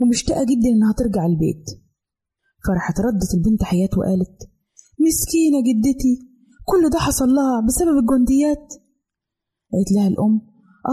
ومشتاقة 0.00 0.44
جدا 0.44 0.68
إنها 0.76 0.92
ترجع 0.92 1.26
البيت. 1.26 1.64
فراحت 2.66 3.00
ردت 3.00 3.30
البنت 3.34 3.62
حياة 3.62 3.88
وقالت 3.98 4.36
مسكينة 5.06 5.58
جدتي 5.68 6.14
كل 6.64 6.90
ده 6.90 6.98
حصل 6.98 7.28
لها 7.28 7.60
بسبب 7.66 7.96
الجنديات 8.02 8.66
قالت 9.72 9.92
لها 9.96 10.08
الأم 10.08 10.34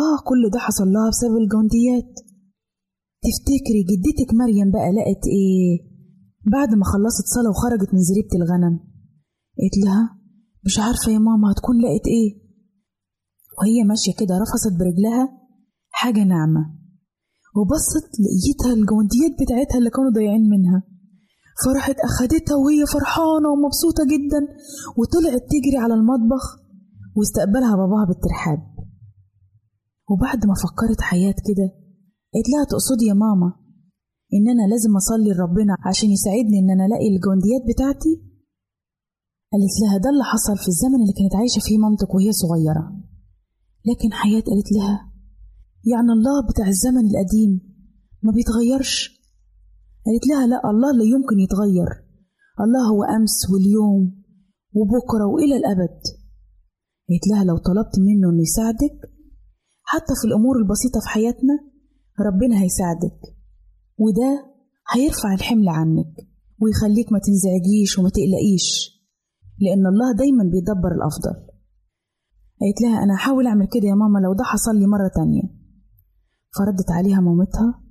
آه 0.04 0.18
كل 0.30 0.50
ده 0.54 0.60
حصل 0.60 0.88
لها 0.88 1.10
بسبب 1.10 1.36
الجنديات 1.44 2.20
تفتكري 3.28 3.82
جدتك 3.92 4.30
مريم 4.42 4.72
بقى 4.72 4.90
لقت 4.98 5.24
إيه؟ 5.38 5.94
بعد 6.54 6.70
ما 6.80 6.86
خلصت 6.94 7.26
صلاة 7.36 7.50
وخرجت 7.50 7.90
من 7.94 8.02
زريبة 8.10 8.34
الغنم 8.40 8.76
قالت 9.60 9.76
لها 9.86 10.04
مش 10.66 10.80
عارفة 10.80 11.12
يا 11.12 11.20
ماما 11.28 11.52
هتكون 11.52 11.76
لقت 11.82 12.06
إيه؟ 12.16 12.30
وهي 13.58 13.84
ماشية 13.90 14.14
كده 14.20 14.34
رفست 14.44 14.74
برجلها 14.80 15.24
حاجة 15.90 16.24
ناعمة 16.24 16.64
وبصت 17.58 18.10
لقيتها 18.24 18.74
الجونديات 18.80 19.34
بتاعتها 19.42 19.78
اللي 19.78 19.90
كانوا 19.90 20.12
ضايعين 20.12 20.50
منها 20.54 20.80
فرحت 21.66 21.96
أخدتها 22.10 22.56
وهي 22.64 22.82
فرحانة 22.94 23.48
ومبسوطة 23.54 24.04
جدا 24.14 24.42
وطلعت 24.98 25.42
تجري 25.54 25.78
على 25.84 25.94
المطبخ 25.94 26.44
واستقبلها 27.16 27.76
باباها 27.76 28.06
بالترحاب. 28.10 28.60
وبعد 30.10 30.46
ما 30.46 30.54
فكرت 30.64 31.02
حياة 31.02 31.36
كده 31.48 31.68
قالت 32.34 32.48
لها 32.52 32.63
تقصدي 32.72 33.06
يا 33.06 33.13
ماما 33.13 33.50
إن 34.36 34.46
أنا 34.54 34.65
لازم 34.72 34.91
أصلي 35.02 35.30
لربنا 35.34 35.74
عشان 35.89 36.10
يساعدني 36.10 36.58
إن 36.60 36.69
أنا 36.76 36.86
ألاقي 36.86 37.08
الجونديات 37.15 37.63
بتاعتي? 37.72 38.13
قالت 39.52 39.76
لها 39.82 39.98
ده 40.04 40.10
اللي 40.13 40.24
حصل 40.34 40.56
في 40.63 40.67
الزمن 40.74 41.00
اللي 41.02 41.15
كانت 41.19 41.36
عايشة 41.39 41.60
فيه 41.67 41.78
مامتك 41.78 42.12
وهي 42.15 42.32
صغيرة. 42.43 42.86
لكن 43.89 44.10
حياة 44.22 44.43
قالت 44.50 44.69
لها 44.76 44.96
يعني 45.91 46.12
الله 46.17 46.38
بتاع 46.50 46.67
الزمن 46.67 47.04
القديم 47.10 47.52
ما 48.26 48.32
بيتغيرش. 48.36 48.93
قالت 50.06 50.24
لها 50.30 50.48
لا 50.48 50.60
الله 50.72 50.91
لا 51.00 51.04
يمكن 51.13 51.38
يتغير. 51.46 51.89
الله 52.63 52.84
هو 52.91 53.04
أمس 53.17 53.38
واليوم 53.52 54.24
وبكرة 54.78 55.26
وإلى 55.34 55.56
الأبد. 55.62 56.00
قالت 57.10 57.26
لها 57.32 57.43
لو 57.43 57.58
طلبت 57.58 57.96
منه 58.08 58.30
إنه 58.30 58.41
يساعدك 58.41 58.98
حتى 59.91 60.13
في 60.22 60.26
الأمور 60.28 60.56
البسيطة 60.58 61.00
في 61.04 61.10
حياتنا 61.10 61.73
ربنا 62.19 62.62
هيساعدك. 62.62 63.19
وده 63.97 64.54
هيرفع 64.95 65.34
الحمل 65.34 65.69
عنك 65.69 66.13
ويخليك 66.62 67.12
ما 67.12 67.19
تنزعجيش 67.19 67.99
وما 67.99 68.10
تقلقيش 68.10 68.67
لأن 69.60 69.86
الله 69.88 70.15
دايما 70.17 70.43
بيدبر 70.43 70.91
الأفضل. 70.97 71.36
قالت 72.62 72.82
لها 72.82 73.04
أنا 73.04 73.15
هحاول 73.15 73.47
أعمل 73.47 73.67
كده 73.73 73.88
يا 73.88 73.95
ماما 73.95 74.19
لو 74.19 74.34
ده 74.34 74.43
حصل 74.43 74.76
لي 74.80 74.88
مرة 74.88 75.12
تانية. 75.15 75.43
فردت 76.58 76.91
عليها 76.91 77.19
مامتها 77.21 77.84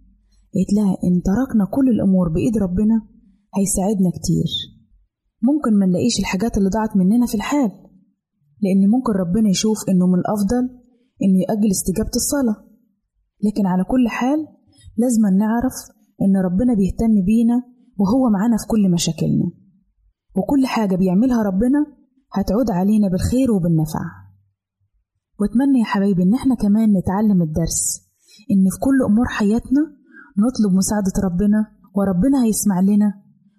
قالت 0.55 0.73
لها 0.77 0.93
إن 1.05 1.23
تركنا 1.23 1.65
كل 1.71 1.89
الأمور 1.89 2.29
بإيد 2.29 2.57
ربنا 2.59 2.97
هيساعدنا 3.57 4.11
كتير. 4.11 4.49
ممكن 5.43 5.79
ما 5.79 5.87
نلاقيش 5.87 6.19
الحاجات 6.21 6.59
اللي 6.59 6.69
ضاعت 6.69 6.97
مننا 6.97 7.27
في 7.27 7.35
الحال 7.35 7.71
لأن 8.63 8.89
ممكن 8.91 9.13
ربنا 9.13 9.49
يشوف 9.51 9.79
إنه 9.89 10.07
من 10.07 10.19
الأفضل 10.19 10.65
إنه 11.23 11.39
يأجل 11.49 11.71
استجابة 11.71 12.11
الصلاة. 12.17 12.72
لكن 13.47 13.67
على 13.67 13.85
كل 13.85 14.09
حال 14.09 14.39
لازم 14.97 15.23
نعرف 15.39 15.73
إن 16.23 16.37
ربنا 16.47 16.75
بيهتم 16.75 17.15
بينا 17.27 17.63
وهو 18.01 18.31
معانا 18.31 18.57
في 18.57 18.67
كل 18.73 18.91
مشاكلنا. 18.91 19.47
وكل 20.37 20.67
حاجة 20.67 20.97
بيعملها 20.97 21.43
ربنا 21.43 21.81
هتعود 22.33 22.71
علينا 22.71 23.09
بالخير 23.09 23.53
وبالنفع. 23.53 24.01
وأتمنى 25.41 25.79
يا 25.81 25.85
حبايبي 25.85 26.23
إن 26.23 26.35
إحنا 26.35 26.55
كمان 26.55 26.89
نتعلم 26.99 27.43
الدرس 27.43 27.81
إن 28.53 28.65
في 28.73 28.79
كل 28.87 28.99
أمور 29.11 29.27
حياتنا 29.29 29.83
نطلب 30.45 30.73
مساعدة 30.81 31.17
ربنا 31.25 31.61
وربنا 31.97 32.45
هيسمع 32.45 32.81
لنا 32.81 33.09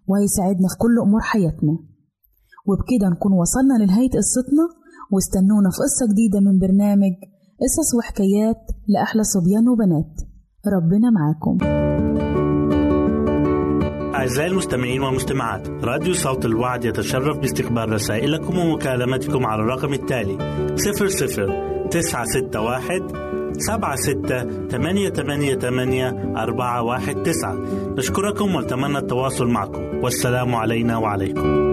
وهيساعدنا 0.08 0.68
في 0.72 0.78
كل 0.84 0.96
أمور 1.08 1.22
حياتنا. 1.22 1.74
وبكده 2.68 3.10
نكون 3.10 3.34
وصلنا 3.34 3.84
لنهاية 3.84 4.10
قصتنا 4.10 4.66
واستنونا 5.12 5.70
في 5.74 5.78
قصة 5.86 6.06
جديدة 6.12 6.40
من 6.40 6.60
برنامج 6.60 7.14
قصص 7.64 7.96
وحكايات 7.98 8.62
لأحلى 8.88 9.24
صبيان 9.24 9.70
وبنات. 9.70 10.14
ربنا 10.68 11.10
معاكم. 11.10 11.58
أعزائي 14.16 14.52
المستمعين 14.52 15.02
والمستمعات 15.02 15.68
راديو 15.70 16.14
صوت 16.14 16.46
الوعد 16.46 16.86
يتشرف 16.86 17.38
باستقبال 17.38 17.92
رسائلكم 17.92 18.58
ومكالمتكم 18.60 19.46
على 19.46 19.62
الرقم 19.62 19.94
التالي 19.94 20.38
00 20.76 21.88
961 21.90 23.08
سبعة 23.58 23.96
ستة 23.96 24.68
ثمانية 24.68 25.10
ثمانية 25.10 25.56
ثمانية 25.56 26.34
أربعة 26.38 26.84
واحد 26.84 27.16
تسعة. 27.24 27.56
نشكركم 27.98 28.56
ونتمنى 28.56 28.98
التواصل 28.98 29.48
معكم. 29.48 29.82
والسلام 30.04 30.56
علينا 30.56 30.98
وعليكم. 30.98 31.73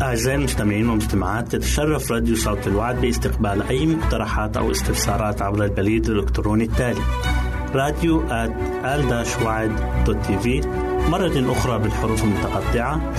أعزائي 0.02 0.36
المستمعين 0.36 0.88
والمستمعات 0.88 1.52
تتشرف 1.52 2.12
راديو 2.12 2.36
صوت 2.36 2.66
الوعد 2.66 3.00
باستقبال 3.00 3.62
أي 3.62 3.86
مقترحات 3.86 4.56
أو 4.56 4.70
استفسارات 4.70 5.42
عبر 5.42 5.64
البريد 5.64 6.10
الإلكتروني 6.10 6.64
التالي 6.64 7.00
راديو 7.74 8.22
تي 10.22 10.38
في 10.38 10.60
مرة 11.10 11.52
أخرى 11.52 11.78
بالحروف 11.78 12.24
المتقطعة 12.24 13.12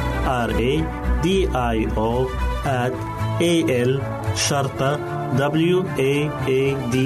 R 0.48 0.52
A 0.52 0.84
D 1.24 1.28
I 1.54 1.98
O 1.98 2.49
at 2.66 2.94
A 3.42 3.54
L 3.90 4.02
شرطة 4.36 5.00
W 5.38 5.84
A 5.98 6.30
A 6.48 6.94
D 6.94 6.98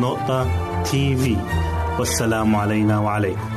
نقطة 0.00 0.46
تي 0.82 1.16
في 1.16 1.36
والسلام 1.98 2.56
علينا 2.56 2.98
وعليكم. 2.98 3.50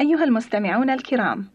أيها 0.00 0.24
المستمعون 0.24 0.90
الكرام 0.90 1.48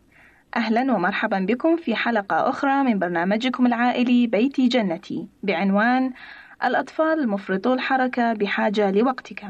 أهلا 0.55 0.81
ومرحبا 0.81 1.39
بكم 1.39 1.77
في 1.77 1.95
حلقة 1.95 2.49
أخرى 2.49 2.83
من 2.83 2.99
برنامجكم 2.99 3.65
العائلي 3.65 4.27
بيتي 4.27 4.67
جنتي 4.67 5.27
بعنوان 5.43 6.13
الأطفال 6.63 7.19
المفرطو 7.19 7.73
الحركة 7.73 8.33
بحاجة 8.33 8.91
لوقتك. 8.91 9.45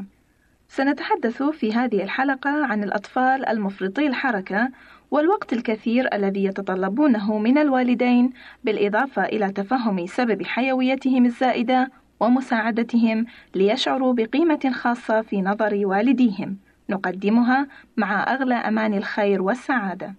سنتحدث 0.67 1.43
في 1.43 1.73
هذه 1.73 2.03
الحلقة 2.03 2.65
عن 2.65 2.83
الأطفال 2.83 3.45
المفرطي 3.45 4.07
الحركة 4.07 4.69
والوقت 5.11 5.53
الكثير 5.53 6.13
الذي 6.13 6.43
يتطلبونه 6.43 7.37
من 7.37 7.57
الوالدين 7.57 8.29
بالإضافة 8.63 9.25
إلى 9.25 9.51
تفهم 9.51 10.05
سبب 10.05 10.43
حيويتهم 10.43 11.25
الزائدة 11.25 11.91
ومساعدتهم 12.19 13.25
ليشعروا 13.55 14.13
بقيمة 14.13 14.71
خاصة 14.73 15.21
في 15.21 15.41
نظر 15.41 15.81
والديهم. 15.85 16.57
نقدمها 16.89 17.67
مع 17.97 18.33
أغلى 18.33 18.55
أمان 18.55 18.93
الخير 18.93 19.41
والسعادة. 19.41 20.13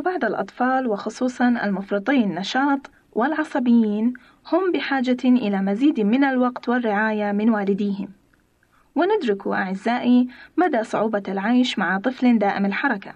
بعض 0.00 0.24
الأطفال 0.24 0.86
وخصوصا 0.86 1.48
المفرطي 1.48 2.24
النشاط 2.24 2.90
والعصبيين 3.12 4.14
هم 4.52 4.72
بحاجة 4.72 5.24
إلى 5.24 5.62
مزيد 5.62 6.00
من 6.00 6.24
الوقت 6.24 6.68
والرعاية 6.68 7.32
من 7.32 7.50
والديهم. 7.50 8.08
وندرك 8.94 9.46
أعزائي 9.46 10.28
مدى 10.56 10.84
صعوبة 10.84 11.22
العيش 11.28 11.78
مع 11.78 11.98
طفل 11.98 12.38
دائم 12.38 12.66
الحركة. 12.66 13.14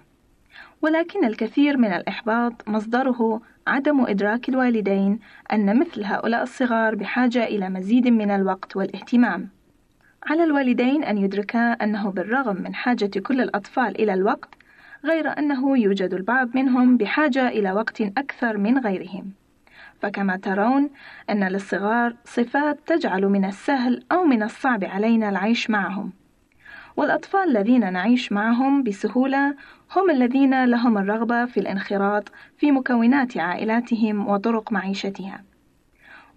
ولكن 0.81 1.25
الكثير 1.25 1.77
من 1.77 1.93
الإحباط 1.93 2.69
مصدره 2.69 3.41
عدم 3.67 4.05
إدراك 4.05 4.49
الوالدين 4.49 5.19
أن 5.53 5.79
مثل 5.79 6.03
هؤلاء 6.03 6.43
الصغار 6.43 6.95
بحاجة 6.95 7.43
إلى 7.43 7.69
مزيد 7.69 8.07
من 8.07 8.31
الوقت 8.31 8.75
والاهتمام. 8.75 9.49
على 10.23 10.43
الوالدين 10.43 11.03
أن 11.03 11.17
يدركا 11.17 11.71
أنه 11.71 12.11
بالرغم 12.11 12.55
من 12.61 12.75
حاجة 12.75 13.19
كل 13.19 13.41
الأطفال 13.41 14.01
إلى 14.01 14.13
الوقت 14.13 14.49
غير 15.05 15.39
أنه 15.39 15.77
يوجد 15.77 16.13
البعض 16.13 16.55
منهم 16.55 16.97
بحاجة 16.97 17.47
إلى 17.47 17.71
وقت 17.71 18.01
أكثر 18.01 18.57
من 18.57 18.77
غيرهم. 18.77 19.31
فكما 20.01 20.37
ترون 20.37 20.89
أن 21.29 21.43
للصغار 21.43 22.15
صفات 22.25 22.79
تجعل 22.85 23.25
من 23.25 23.45
السهل 23.45 24.03
أو 24.11 24.23
من 24.23 24.43
الصعب 24.43 24.83
علينا 24.83 25.29
العيش 25.29 25.69
معهم. 25.69 26.13
والأطفال 26.97 27.57
الذين 27.57 27.93
نعيش 27.93 28.31
معهم 28.31 28.83
بسهولة 28.83 29.55
هم 29.95 30.09
الذين 30.09 30.65
لهم 30.65 30.97
الرغبة 30.97 31.45
في 31.45 31.59
الانخراط 31.59 32.31
في 32.57 32.71
مكونات 32.71 33.37
عائلاتهم 33.37 34.27
وطرق 34.27 34.71
معيشتها. 34.71 35.43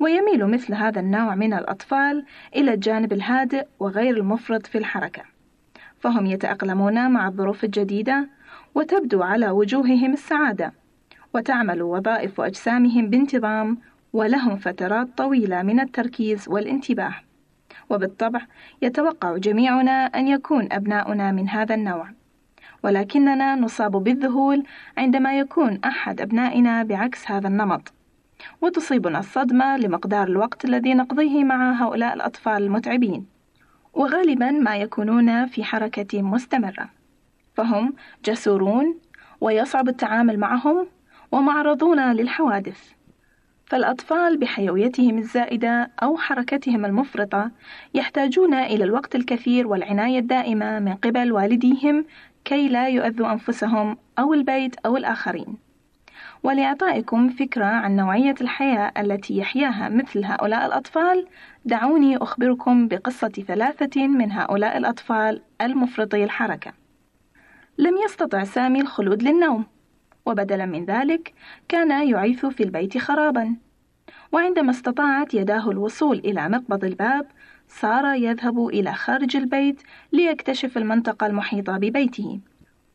ويميل 0.01 0.47
مثل 0.47 0.75
هذا 0.75 1.01
النوع 1.01 1.35
من 1.35 1.53
الأطفال 1.53 2.25
إلى 2.57 2.75
الجانب 2.75 3.12
الهادئ 3.12 3.66
وغير 3.81 4.16
المفرط 4.16 4.66
في 4.66 4.79
الحركة. 4.79 5.23
فهم 6.01 6.27
يتأقلمون 6.27 7.11
مع 7.11 7.29
الظروف 7.29 7.64
الجديدة 7.64 8.38
وتبدو 8.75 9.23
على 9.23 9.51
وجوههم 9.51 10.12
السعادة 10.12 10.73
وتعمل 11.35 11.83
وظائف 11.83 12.41
أجسامهم 12.41 13.11
بانتظام 13.11 13.79
ولهم 14.12 14.57
فترات 14.57 15.09
طويلة 15.16 15.62
من 15.62 15.81
التركيز 15.81 16.49
والانتباه. 16.49 17.14
وبالطبع 17.91 18.41
يتوقع 18.83 19.37
جميعنا 19.37 20.05
أن 20.07 20.29
يكون 20.29 20.69
أبناؤنا 20.73 21.33
من 21.33 21.49
هذا 21.49 21.75
النوع. 21.75 22.09
ولكننا 22.85 23.55
نصاب 23.55 23.93
بالذهول 23.93 24.62
عندما 24.99 25.39
يكون 25.39 25.81
أحد 25.85 26.21
أبنائنا 26.21 26.83
بعكس 26.83 27.31
هذا 27.31 27.49
النمط. 27.49 27.93
وتصيبنا 28.61 29.19
الصدمة 29.19 29.77
لمقدار 29.77 30.29
الوقت 30.29 30.64
الذي 30.64 30.95
نقضيه 30.95 31.45
مع 31.45 31.73
هؤلاء 31.73 32.14
الأطفال 32.14 32.62
المتعبين. 32.62 33.27
وغالبا 33.95 34.51
ما 34.51 34.77
يكونون 34.77 35.47
في 35.47 35.64
حركة 35.64 36.23
مستمرة. 36.23 36.97
فهم 37.59 37.95
جسورون 38.25 38.99
ويصعب 39.41 39.89
التعامل 39.89 40.39
معهم 40.39 40.87
ومعرضون 41.33 42.13
للحوادث 42.13 42.91
فالأطفال 43.67 44.37
بحيويتهم 44.37 45.19
الزائدة 45.19 45.91
أو 46.03 46.17
حركتهم 46.17 46.85
المفرطة 46.85 47.51
يحتاجون 47.95 48.55
إلى 48.55 48.85
الوقت 48.85 49.15
الكثير 49.15 49.67
والعناية 49.67 50.19
الدائمة 50.19 50.79
من 50.79 50.95
قبل 50.95 51.33
والديهم 51.33 52.05
كي 52.45 52.69
لا 52.69 52.89
يؤذوا 52.89 53.33
أنفسهم 53.33 53.97
أو 54.19 54.35
البيت 54.35 54.77
أو 54.87 54.97
الآخرين. 54.97 55.57
ولإعطائكم 56.43 57.29
فكرة 57.29 57.65
عن 57.65 57.97
نوعية 57.97 58.35
الحياة 58.41 58.93
التي 58.99 59.39
يحياها 59.39 59.89
مثل 59.89 60.25
هؤلاء 60.25 60.67
الأطفال، 60.67 61.27
دعوني 61.65 62.17
أخبركم 62.17 62.89
بقصة 62.89 63.29
ثلاثة 63.29 64.07
من 64.07 64.33
هؤلاء 64.33 64.79
الأطفال 64.79 65.43
المفرطي 65.61 66.25
الحركة. 66.25 66.88
لم 67.79 67.97
يستطع 67.97 68.45
سامي 68.45 68.81
الخلود 68.81 69.22
للنوم، 69.22 69.64
وبدلا 70.26 70.66
من 70.66 70.85
ذلك 70.85 71.35
كان 71.68 72.09
يعيث 72.09 72.47
في 72.47 72.62
البيت 72.62 72.99
خرابا. 72.99 73.57
وعندما 74.33 74.70
استطاعت 74.70 75.35
يداه 75.35 75.70
الوصول 75.70 76.18
إلى 76.18 76.49
مقبض 76.49 76.85
الباب 76.85 77.26
صار 77.68 78.14
يذهب 78.14 78.68
إلى 78.68 78.93
خارج 78.93 79.37
البيت 79.37 79.83
ليكتشف 80.12 80.79
المنطقة 80.79 81.26
المحيطة 81.26 81.76
ببيته. 81.76 82.41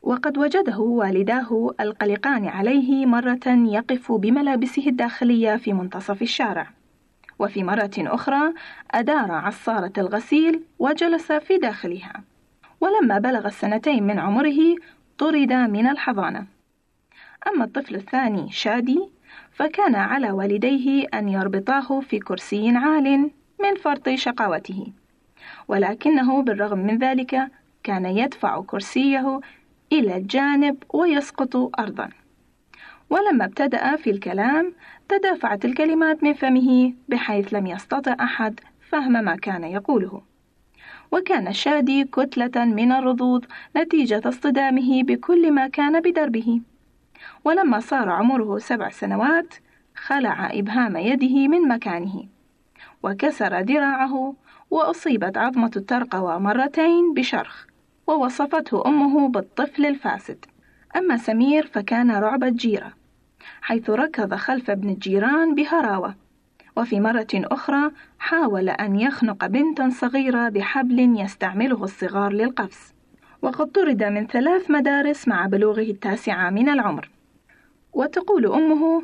وقد 0.01 0.38
وجده 0.38 0.79
والداه 0.79 1.73
القلقان 1.79 2.47
عليه 2.47 3.05
مرة 3.05 3.47
يقف 3.47 4.11
بملابسه 4.11 4.88
الداخلية 4.88 5.55
في 5.55 5.73
منتصف 5.73 6.21
الشارع. 6.21 6.67
وفي 7.39 7.63
مرة 7.63 7.91
أخرى 7.97 8.53
أدار 8.91 9.31
عصارة 9.31 9.93
الغسيل 9.97 10.61
وجلس 10.79 11.31
في 11.31 11.57
داخلها. 11.57 12.32
ولما 12.84 13.19
بلغ 13.19 13.47
السنتين 13.47 14.03
من 14.03 14.19
عمره 14.19 14.75
طرد 15.17 15.53
من 15.53 15.88
الحضانة. 15.88 16.45
أما 17.47 17.65
الطفل 17.65 17.95
الثاني 17.95 18.51
شادي 18.51 19.09
فكان 19.51 19.95
على 19.95 20.31
والديه 20.31 21.07
أن 21.13 21.29
يربطاه 21.29 21.99
في 21.99 22.19
كرسي 22.19 22.69
عال 22.75 23.31
من 23.61 23.75
فرط 23.75 24.09
شقاوته. 24.09 24.93
ولكنه 25.67 26.41
بالرغم 26.41 26.79
من 26.79 26.97
ذلك 26.97 27.51
كان 27.84 28.05
يدفع 28.05 28.61
كرسيه 28.61 29.39
إلى 29.91 30.17
الجانب 30.17 30.84
ويسقط 30.93 31.79
أرضا. 31.79 32.09
ولما 33.09 33.45
ابتدأ 33.45 33.95
في 33.95 34.09
الكلام 34.09 34.73
تدافعت 35.09 35.65
الكلمات 35.65 36.23
من 36.23 36.34
فمه 36.34 36.93
بحيث 37.09 37.53
لم 37.53 37.67
يستطع 37.67 38.15
أحد 38.19 38.59
فهم 38.89 39.11
ما 39.11 39.36
كان 39.36 39.63
يقوله. 39.63 40.32
وكان 41.14 41.53
شادي 41.53 42.03
كتلة 42.03 42.66
من 42.66 42.91
الرضوض 42.91 43.45
نتيجة 43.78 44.22
اصطدامه 44.26 45.03
بكل 45.03 45.51
ما 45.51 45.68
كان 45.68 46.01
بدربه. 46.01 46.61
ولما 47.45 47.80
صار 47.80 48.09
عمره 48.09 48.57
سبع 48.57 48.89
سنوات 48.89 49.53
خلع 49.95 50.49
إبهام 50.53 50.97
يده 50.97 51.47
من 51.47 51.68
مكانه 51.68 52.26
وكسر 53.03 53.59
ذراعه 53.59 54.36
وأصيبت 54.72 55.38
عظمة 55.38 55.72
الترقوة 55.76 56.38
مرتين 56.39 57.14
بشرخ 57.14 57.66
ووصفته 58.07 58.86
أمه 58.86 59.30
بالطفل 59.30 59.86
الفاسد. 59.86 60.45
أما 60.95 61.18
سمير 61.18 61.68
فكان 61.68 62.11
رعب 62.11 62.43
الجيرة 62.43 62.93
حيث 63.61 63.89
ركض 63.89 64.36
خلف 64.36 64.70
ابن 64.70 64.89
الجيران 64.89 65.55
بهراوة 65.55 66.22
وفي 66.78 66.99
مرة 66.99 67.28
أخرى 67.34 67.91
حاول 68.19 68.69
أن 68.69 68.99
يخنق 68.99 69.45
بنتا 69.45 69.89
صغيرة 69.89 70.49
بحبل 70.49 71.19
يستعمله 71.19 71.84
الصغار 71.84 72.34
للقفز. 72.34 72.93
وقد 73.41 73.71
طرد 73.71 74.03
من 74.03 74.28
ثلاث 74.28 74.71
مدارس 74.71 75.28
مع 75.28 75.45
بلوغه 75.45 75.82
التاسعة 75.82 76.49
من 76.49 76.69
العمر. 76.69 77.09
وتقول 77.93 78.45
أمه 78.45 79.03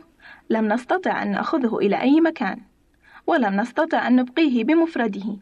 لم 0.49 0.73
نستطع 0.73 1.23
أن 1.23 1.31
نأخذه 1.31 1.77
إلى 1.77 2.01
أي 2.01 2.21
مكان 2.21 2.59
ولم 3.27 3.55
نستطع 3.61 4.07
أن 4.07 4.15
نبقيه 4.15 4.63
بمفرده 4.63 5.37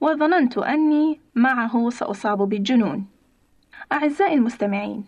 وظننت 0.00 0.58
أني 0.58 1.20
معه 1.34 1.90
سأصاب 1.90 2.38
بالجنون. 2.38 3.06
أعزائي 3.92 4.34
المستمعين 4.34 5.04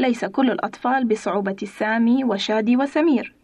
ليس 0.00 0.24
كل 0.24 0.50
الأطفال 0.50 1.04
بصعوبة 1.04 1.56
السامي 1.62 2.24
وشادي 2.24 2.76
وسمير. 2.76 3.37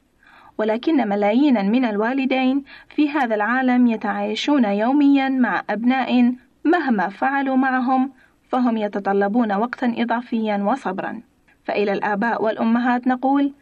ولكن 0.58 1.08
ملايين 1.08 1.70
من 1.70 1.84
الوالدين 1.84 2.64
في 2.88 3.10
هذا 3.10 3.34
العالم 3.34 3.86
يتعايشون 3.86 4.64
يوميا 4.64 5.28
مع 5.28 5.62
أبناء 5.70 6.34
مهما 6.64 7.08
فعلوا 7.08 7.56
معهم 7.56 8.12
فهم 8.48 8.76
يتطلبون 8.76 9.52
وقتا 9.52 9.94
إضافيا 9.96 10.56
وصبرا. 10.56 11.22
فإلى 11.64 11.92
الآباء 11.92 12.42
والأمهات 12.44 13.06
نقول 13.06 13.52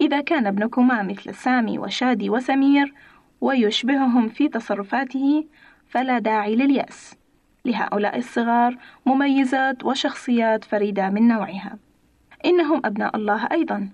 إذا 0.00 0.20
كان 0.20 0.46
ابنكما 0.46 1.02
مثل 1.02 1.34
سامي 1.34 1.78
وشادي 1.78 2.30
وسمير 2.30 2.94
ويشبههم 3.40 4.28
في 4.28 4.48
تصرفاته 4.48 5.46
فلا 5.88 6.18
داعي 6.18 6.56
لليأس. 6.56 7.16
لهؤلاء 7.64 8.18
الصغار 8.18 8.76
مميزات 9.06 9.84
وشخصيات 9.84 10.64
فريدة 10.64 11.10
من 11.10 11.28
نوعها. 11.28 11.78
إنهم 12.44 12.82
أبناء 12.84 13.16
الله 13.16 13.48
أيضا. 13.52 13.88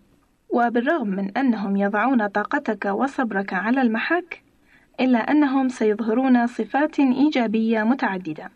وبالرغم 0.57 1.09
من 1.09 1.36
أنهم 1.36 1.76
يضعون 1.76 2.26
طاقتك 2.26 2.84
وصبرك 2.84 3.52
على 3.52 3.82
المحك 3.82 4.42
إلا 5.00 5.18
أنهم 5.18 5.68
سيظهرون 5.68 6.46
صفات 6.46 7.00
إيجابية 7.00 7.82
متعددة. 7.82 8.50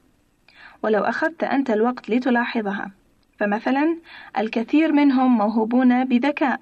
ولو 0.83 1.01
أخذت 1.05 1.45
أنت 1.45 1.71
الوقت 1.71 2.11
لتلاحظها 2.11 2.91
فمثلا 3.39 3.97
الكثير 4.39 4.93
منهم 4.93 5.39
موهوبون 5.39 6.05
بذكاء 6.05 6.61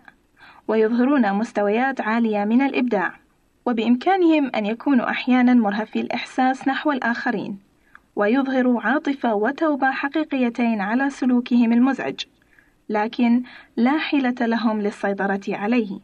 ويظهرون 0.69 1.33
مستويات 1.33 2.01
عالية 2.01 2.45
من 2.45 2.63
الإبداع 2.63 3.15
وبإمكانهم 3.67 4.51
أن 4.55 4.67
يكونوا 4.67 5.11
أحيانا 5.11 5.55
مرهفي 5.55 6.01
الإحساس 6.01 6.69
نحو 6.69 6.93
الآخرين 6.93 7.59
ويظهروا 8.17 8.81
عاطفة 8.81 9.35
وتوبة 9.35 9.91
حقيقيتين 9.91 10.81
على 10.81 11.11
سلوكهم 11.11 11.73
المزعج. 11.73 12.21
لكن 12.89 13.43
لا 13.77 13.99
حيلة 13.99 14.35
لهم 14.41 14.83
للسيطرة 14.83 15.41
عليه. 15.49 15.99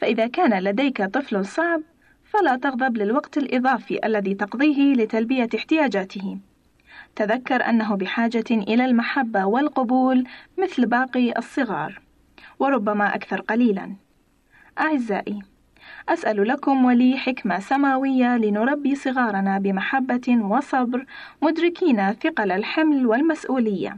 فإذا 0.00 0.26
كان 0.26 0.62
لديك 0.62 1.02
طفل 1.02 1.46
صعب 1.46 1.82
فلا 2.24 2.56
تغضب 2.56 2.96
للوقت 2.96 3.38
الإضافي 3.38 4.06
الذي 4.06 4.34
تقضيه 4.34 4.94
لتلبية 4.94 5.48
احتياجاته. 5.56 6.38
تذكر 7.16 7.68
أنه 7.68 7.96
بحاجة 7.96 8.44
إلى 8.50 8.84
المحبة 8.84 9.44
والقبول 9.44 10.24
مثل 10.58 10.86
باقي 10.86 11.38
الصغار 11.38 12.00
وربما 12.58 13.14
أكثر 13.14 13.40
قليلا. 13.40 13.92
أعزائي 14.78 15.38
أسأل 16.08 16.48
لكم 16.48 16.84
ولي 16.84 17.18
حكمة 17.18 17.58
سماوية 17.58 18.36
لنربي 18.36 18.94
صغارنا 18.94 19.58
بمحبة 19.58 20.38
وصبر 20.40 21.06
مدركين 21.42 22.12
ثقل 22.12 22.52
الحمل 22.52 23.06
والمسؤولية. 23.06 23.96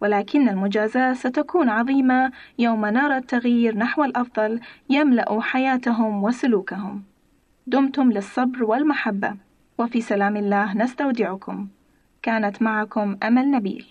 ولكن 0.00 0.48
المجازاة 0.48 1.12
ستكون 1.12 1.68
عظيمة 1.68 2.30
يوم 2.58 2.86
نرى 2.86 3.16
التغيير 3.16 3.76
نحو 3.76 4.04
الأفضل 4.04 4.60
يملأ 4.90 5.40
حياتهم 5.40 6.24
وسلوكهم. 6.24 7.02
دمتم 7.66 8.12
للصبر 8.12 8.64
والمحبة 8.64 9.34
وفي 9.78 10.00
سلام 10.00 10.36
الله 10.36 10.76
نستودعكم. 10.76 11.68
كانت 12.22 12.62
معكم 12.62 13.16
أمل 13.22 13.50
نبيل. 13.50 13.86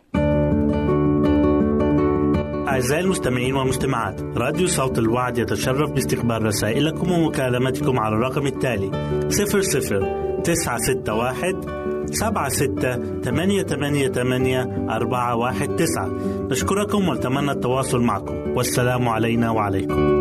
أعزائي 2.68 3.04
المستمعين 3.04 3.56
والمستمعات 3.56 4.22
راديو 4.22 4.68
صوت 4.68 5.00
الوعد 5.00 5.38
يتشرف 5.38 5.92
باستقبال 5.92 6.46
رسائلكم 6.46 7.12
ومكالمتكم 7.12 8.00
على 8.00 8.16
الرقم 8.16 8.46
التالي 8.48 8.92
00 9.30 10.27
961 10.44 11.88
سبعة 12.12 12.50
ستة 12.50 13.22
ثمانية 13.22 13.64
ثمانية 13.64 14.08
ثمانية 14.08 14.88
أربعة 14.90 15.36
واحد 15.36 15.76
تسعة. 15.76 16.10
نشكركم 16.52 17.10
ونتمنى 17.10 17.52
التواصل 17.52 18.02
معكم. 18.02 18.36
والسلام 18.56 19.10
علينا 19.10 19.50
وعليكم. 19.50 20.18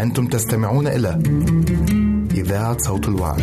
أنتم 0.00 0.26
تستمعون 0.26 0.86
إلى 0.86 1.22
إذاعة 2.34 2.78
صوت 2.78 3.08
الوعد. 3.08 3.42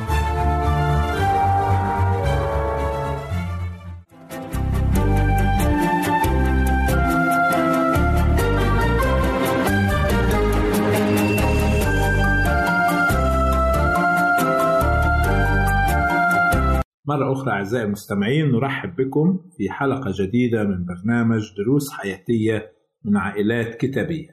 مرة 17.11 17.33
أخرى 17.33 17.51
أعزائي 17.51 17.85
المستمعين 17.85 18.51
نرحب 18.51 18.95
بكم 18.95 19.39
في 19.57 19.69
حلقة 19.69 20.11
جديدة 20.19 20.63
من 20.63 20.85
برنامج 20.85 21.41
دروس 21.57 21.91
حياتية 21.91 22.71
من 23.05 23.17
عائلات 23.17 23.75
كتابية. 23.75 24.29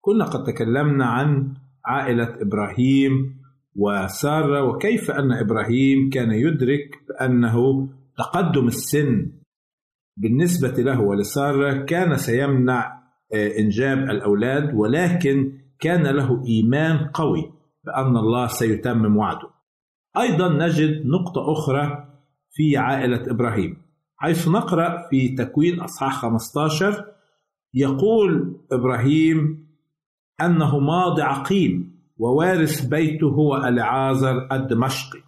كنا 0.00 0.24
قد 0.24 0.44
تكلمنا 0.44 1.06
عن 1.06 1.54
عائلة 1.86 2.42
إبراهيم 2.42 3.40
وسارة 3.76 4.62
وكيف 4.62 5.10
أن 5.10 5.32
إبراهيم 5.32 6.10
كان 6.10 6.30
يدرك 6.32 6.98
بأنه 7.08 7.88
تقدم 8.18 8.66
السن 8.66 9.32
بالنسبة 10.16 10.82
له 10.82 11.00
ولسارة 11.00 11.84
كان 11.84 12.16
سيمنع 12.16 13.04
آه، 13.34 13.58
إنجاب 13.58 13.98
الأولاد 13.98 14.74
ولكن 14.74 15.52
كان 15.80 16.02
له 16.06 16.44
إيمان 16.46 16.96
قوي 16.98 17.52
بأن 17.84 18.16
الله 18.16 18.46
سيتمم 18.46 19.16
وعده. 19.16 19.53
أيضا 20.18 20.48
نجد 20.48 21.06
نقطة 21.06 21.52
أخرى 21.52 22.08
في 22.50 22.76
عائلة 22.76 23.22
إبراهيم. 23.30 23.76
حيث 24.16 24.48
نقرأ 24.48 25.08
في 25.10 25.28
تكوين 25.28 25.80
أصحاح 25.80 26.20
15 26.20 27.04
يقول 27.74 28.60
إبراهيم 28.72 29.68
أنه 30.40 30.78
ماضي 30.78 31.22
عقيم 31.22 31.94
ووارث 32.16 32.84
بيته 32.84 33.26
هو 33.26 33.56
ألعازر 33.56 34.48
الدمشقي. 34.52 35.20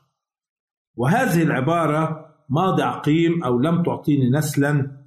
وهذه 0.96 1.42
العبارة 1.42 2.26
ماضي 2.50 2.82
عقيم 2.82 3.44
أو 3.44 3.58
لم 3.58 3.82
تعطيني 3.82 4.30
نسلا. 4.30 5.02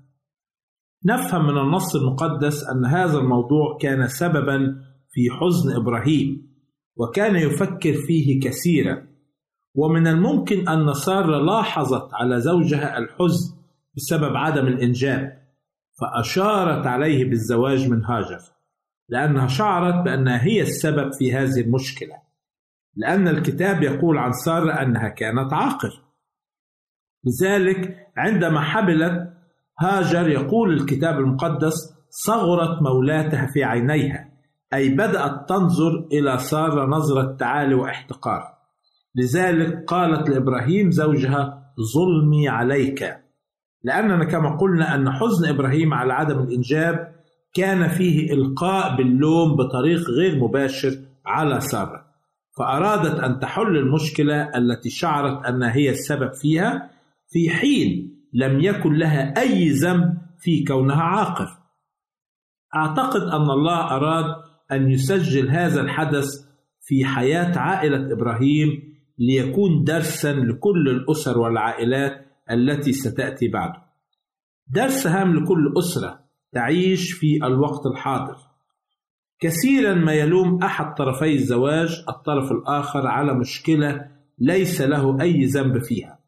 نفهم 1.06 1.48
من 1.48 1.58
النص 1.58 1.96
المقدس 1.96 2.64
أن 2.64 2.86
هذا 2.86 3.18
الموضوع 3.18 3.78
كان 3.82 4.08
سببا 4.08 4.82
في 5.12 5.30
حزن 5.30 5.76
إبراهيم 5.76 6.50
وكان 6.96 7.36
يفكر 7.36 7.94
فيه 7.94 8.40
كثيرا. 8.40 9.09
ومن 9.80 10.08
الممكن 10.08 10.70
أن 10.70 10.94
سارة 10.94 11.38
لاحظت 11.38 12.14
على 12.14 12.42
زوجها 12.42 12.98
الحزن 12.98 13.56
بسبب 13.96 14.36
عدم 14.36 14.68
الإنجاب 14.68 15.40
فأشارت 16.02 16.88
عليه 16.88 17.30
بالزواج 17.30 17.90
من 17.90 18.06
هاجر 18.06 18.40
لأنها 19.10 19.48
شعرت 19.48 20.06
بأنها 20.06 20.44
هي 20.44 20.62
السبب 20.62 21.10
في 21.20 21.34
هذه 21.34 21.62
المشكلة 21.62 22.16
لأن 22.96 23.28
الكتاب 23.28 23.84
يقول 23.84 24.18
عن 24.18 24.32
سارة 24.32 24.72
أنها 24.72 25.10
كانت 25.10 25.54
عاقر 25.54 26.04
لذلك 27.26 28.08
عندما 28.18 28.62
حبلت 28.62 29.34
هاجر 29.80 30.30
يقول 30.30 30.74
الكتاب 30.74 31.20
المقدس 31.20 31.96
صغرت 32.10 32.82
مولاتها 32.82 33.48
في 33.54 33.64
عينيها 33.64 34.30
أي 34.74 34.90
بدأت 34.90 35.50
تنظر 35.50 36.08
إلى 36.12 36.38
سارة 36.38 36.86
نظرة 36.86 37.36
تعالي 37.40 37.74
واحتقار. 37.74 38.59
لذلك 39.16 39.84
قالت 39.88 40.30
لإبراهيم 40.30 40.92
زوجها 40.92 41.74
ظلمي 41.96 42.50
عليك. 42.50 43.18
لأننا 43.84 44.26
كما 44.26 44.58
قلنا 44.58 44.96
أن 44.96 45.12
حزن 45.12 45.50
إبراهيم 45.50 45.94
على 45.94 46.14
عدم 46.14 46.40
الإنجاب 46.40 47.16
كان 47.54 47.88
فيه 47.88 48.34
إلقاء 48.34 48.98
باللوم 48.98 49.56
بطريق 49.56 50.10
غير 50.10 50.44
مباشر 50.44 50.92
على 51.26 51.60
سارة 51.60 52.06
فأرادت 52.58 53.20
أن 53.20 53.40
تحل 53.40 53.78
المشكلة 53.78 54.58
التي 54.58 54.90
شعرت 54.90 55.46
أنها 55.46 55.76
هي 55.76 55.90
السبب 55.90 56.34
فيها 56.34 56.90
في 57.28 57.50
حين 57.50 58.16
لم 58.34 58.60
يكن 58.60 58.94
لها 58.94 59.42
أي 59.42 59.70
ذنب 59.70 60.18
في 60.40 60.64
كونها 60.64 61.02
عاقر. 61.02 61.48
أعتقد 62.76 63.22
أن 63.22 63.50
الله 63.50 63.96
أراد 63.96 64.36
أن 64.72 64.92
يسجل 64.92 65.50
هذا 65.50 65.82
الحدث 65.82 66.28
في 66.82 67.06
حياة 67.06 67.58
عائلة 67.58 68.14
إبراهيم 68.14 68.89
ليكون 69.20 69.84
درسا 69.84 70.34
لكل 70.34 70.90
الأسر 70.90 71.40
والعائلات 71.40 72.26
التي 72.52 72.94
ستأتي 72.94 73.48
بعده. 73.48 73.82
درس 74.68 75.08
هام 75.08 75.36
لكل 75.36 75.74
أسرة 75.78 76.20
تعيش 76.52 77.12
في 77.12 77.40
الوقت 77.44 77.86
الحاضر. 77.86 78.36
كثيرا 79.40 79.94
ما 79.94 80.14
يلوم 80.14 80.64
أحد 80.64 80.96
طرفي 80.96 81.34
الزواج 81.34 82.04
الطرف 82.10 82.52
الآخر 82.52 83.08
على 83.08 83.34
مشكلة 83.34 84.08
ليس 84.40 84.82
له 84.82 85.22
أي 85.22 85.46
ذنب 85.46 85.84
فيها. 85.84 86.20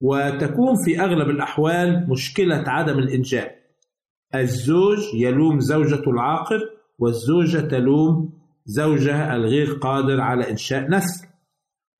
وتكون 0.00 0.74
في 0.84 1.00
أغلب 1.00 1.30
الأحوال 1.30 2.10
مشكلة 2.10 2.64
عدم 2.66 2.98
الإنجاب 2.98 3.50
الزوج 4.34 4.98
يلوم 5.14 5.60
زوجته 5.60 6.10
العاقر 6.10 6.60
والزوجة 6.98 7.58
تلوم 7.58 8.32
زوجها 8.64 9.36
الغير 9.36 9.72
قادر 9.72 10.20
على 10.20 10.50
إنشاء 10.50 10.90
نسل 10.90 11.27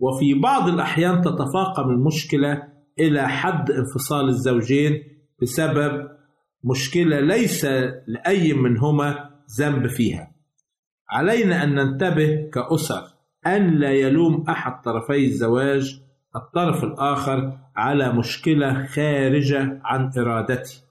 وفي 0.00 0.34
بعض 0.34 0.68
الأحيان 0.68 1.20
تتفاقم 1.22 1.90
المشكلة 1.90 2.62
إلى 2.98 3.28
حد 3.28 3.70
انفصال 3.70 4.28
الزوجين 4.28 5.02
بسبب 5.42 6.08
مشكلة 6.64 7.20
ليس 7.20 7.64
لأي 8.06 8.52
منهما 8.52 9.30
ذنب 9.58 9.86
فيها. 9.86 10.34
علينا 11.10 11.64
أن 11.64 11.74
ننتبه 11.74 12.50
كأسر 12.52 13.02
أن 13.46 13.78
لا 13.78 13.90
يلوم 13.92 14.44
أحد 14.48 14.82
طرفي 14.82 15.24
الزواج 15.24 16.00
الطرف 16.36 16.84
الآخر 16.84 17.58
على 17.76 18.12
مشكلة 18.12 18.86
خارجة 18.86 19.80
عن 19.84 20.10
إرادته. 20.18 20.82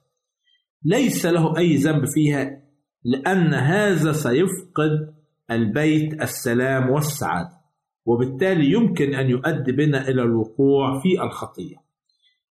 ليس 0.84 1.26
له 1.26 1.58
أي 1.58 1.76
ذنب 1.76 2.06
فيها 2.06 2.62
لأن 3.04 3.54
هذا 3.54 4.12
سيفقد 4.12 5.14
البيت 5.52 6.22
السلام 6.22 6.90
والسعادة. 6.90 7.57
وبالتالي 8.08 8.72
يمكن 8.72 9.14
أن 9.14 9.30
يؤدي 9.30 9.72
بنا 9.72 10.08
إلى 10.08 10.24
الوقوع 10.24 11.00
في 11.00 11.24
الخطية. 11.24 11.76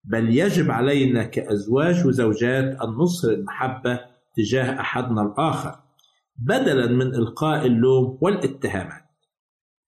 بل 0.05 0.39
يجب 0.39 0.71
علينا 0.71 1.25
كأزواج 1.25 2.07
وزوجات 2.07 2.65
أن 2.65 2.89
نصر 2.89 3.29
المحبة 3.29 4.01
تجاه 4.37 4.81
أحدنا 4.81 5.23
الآخر 5.23 5.77
بدلا 6.37 6.87
من 6.87 7.15
إلقاء 7.15 7.67
اللوم 7.67 8.19
والاتهامات. 8.21 9.05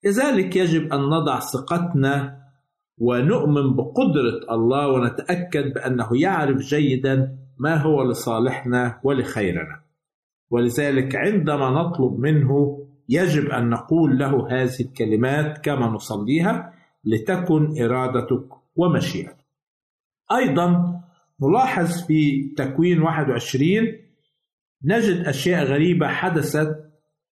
كذلك 0.02 0.56
يجب 0.56 0.92
أن 0.92 1.00
نضع 1.00 1.40
ثقتنا 1.40 2.38
ونؤمن 2.98 3.76
بقدرة 3.76 4.54
الله 4.54 4.88
ونتأكد 4.88 5.72
بأنه 5.74 6.08
يعرف 6.12 6.58
جيدا 6.58 7.38
ما 7.58 7.76
هو 7.76 8.02
لصالحنا 8.02 9.00
ولخيرنا. 9.04 9.80
ولذلك 10.50 11.16
عندما 11.16 11.70
نطلب 11.70 12.18
منه 12.18 12.85
يجب 13.08 13.50
أن 13.50 13.70
نقول 13.70 14.18
له 14.18 14.48
هذه 14.50 14.80
الكلمات 14.80 15.58
كما 15.58 15.86
نصليها 15.86 16.72
لتكن 17.04 17.82
إرادتك 17.82 18.48
ومشيئتك. 18.76 19.46
أيضا 20.32 21.00
نلاحظ 21.42 22.06
في 22.06 22.48
تكوين 22.56 23.02
21 23.02 23.70
نجد 24.84 25.26
أشياء 25.26 25.64
غريبة 25.64 26.08
حدثت 26.08 26.76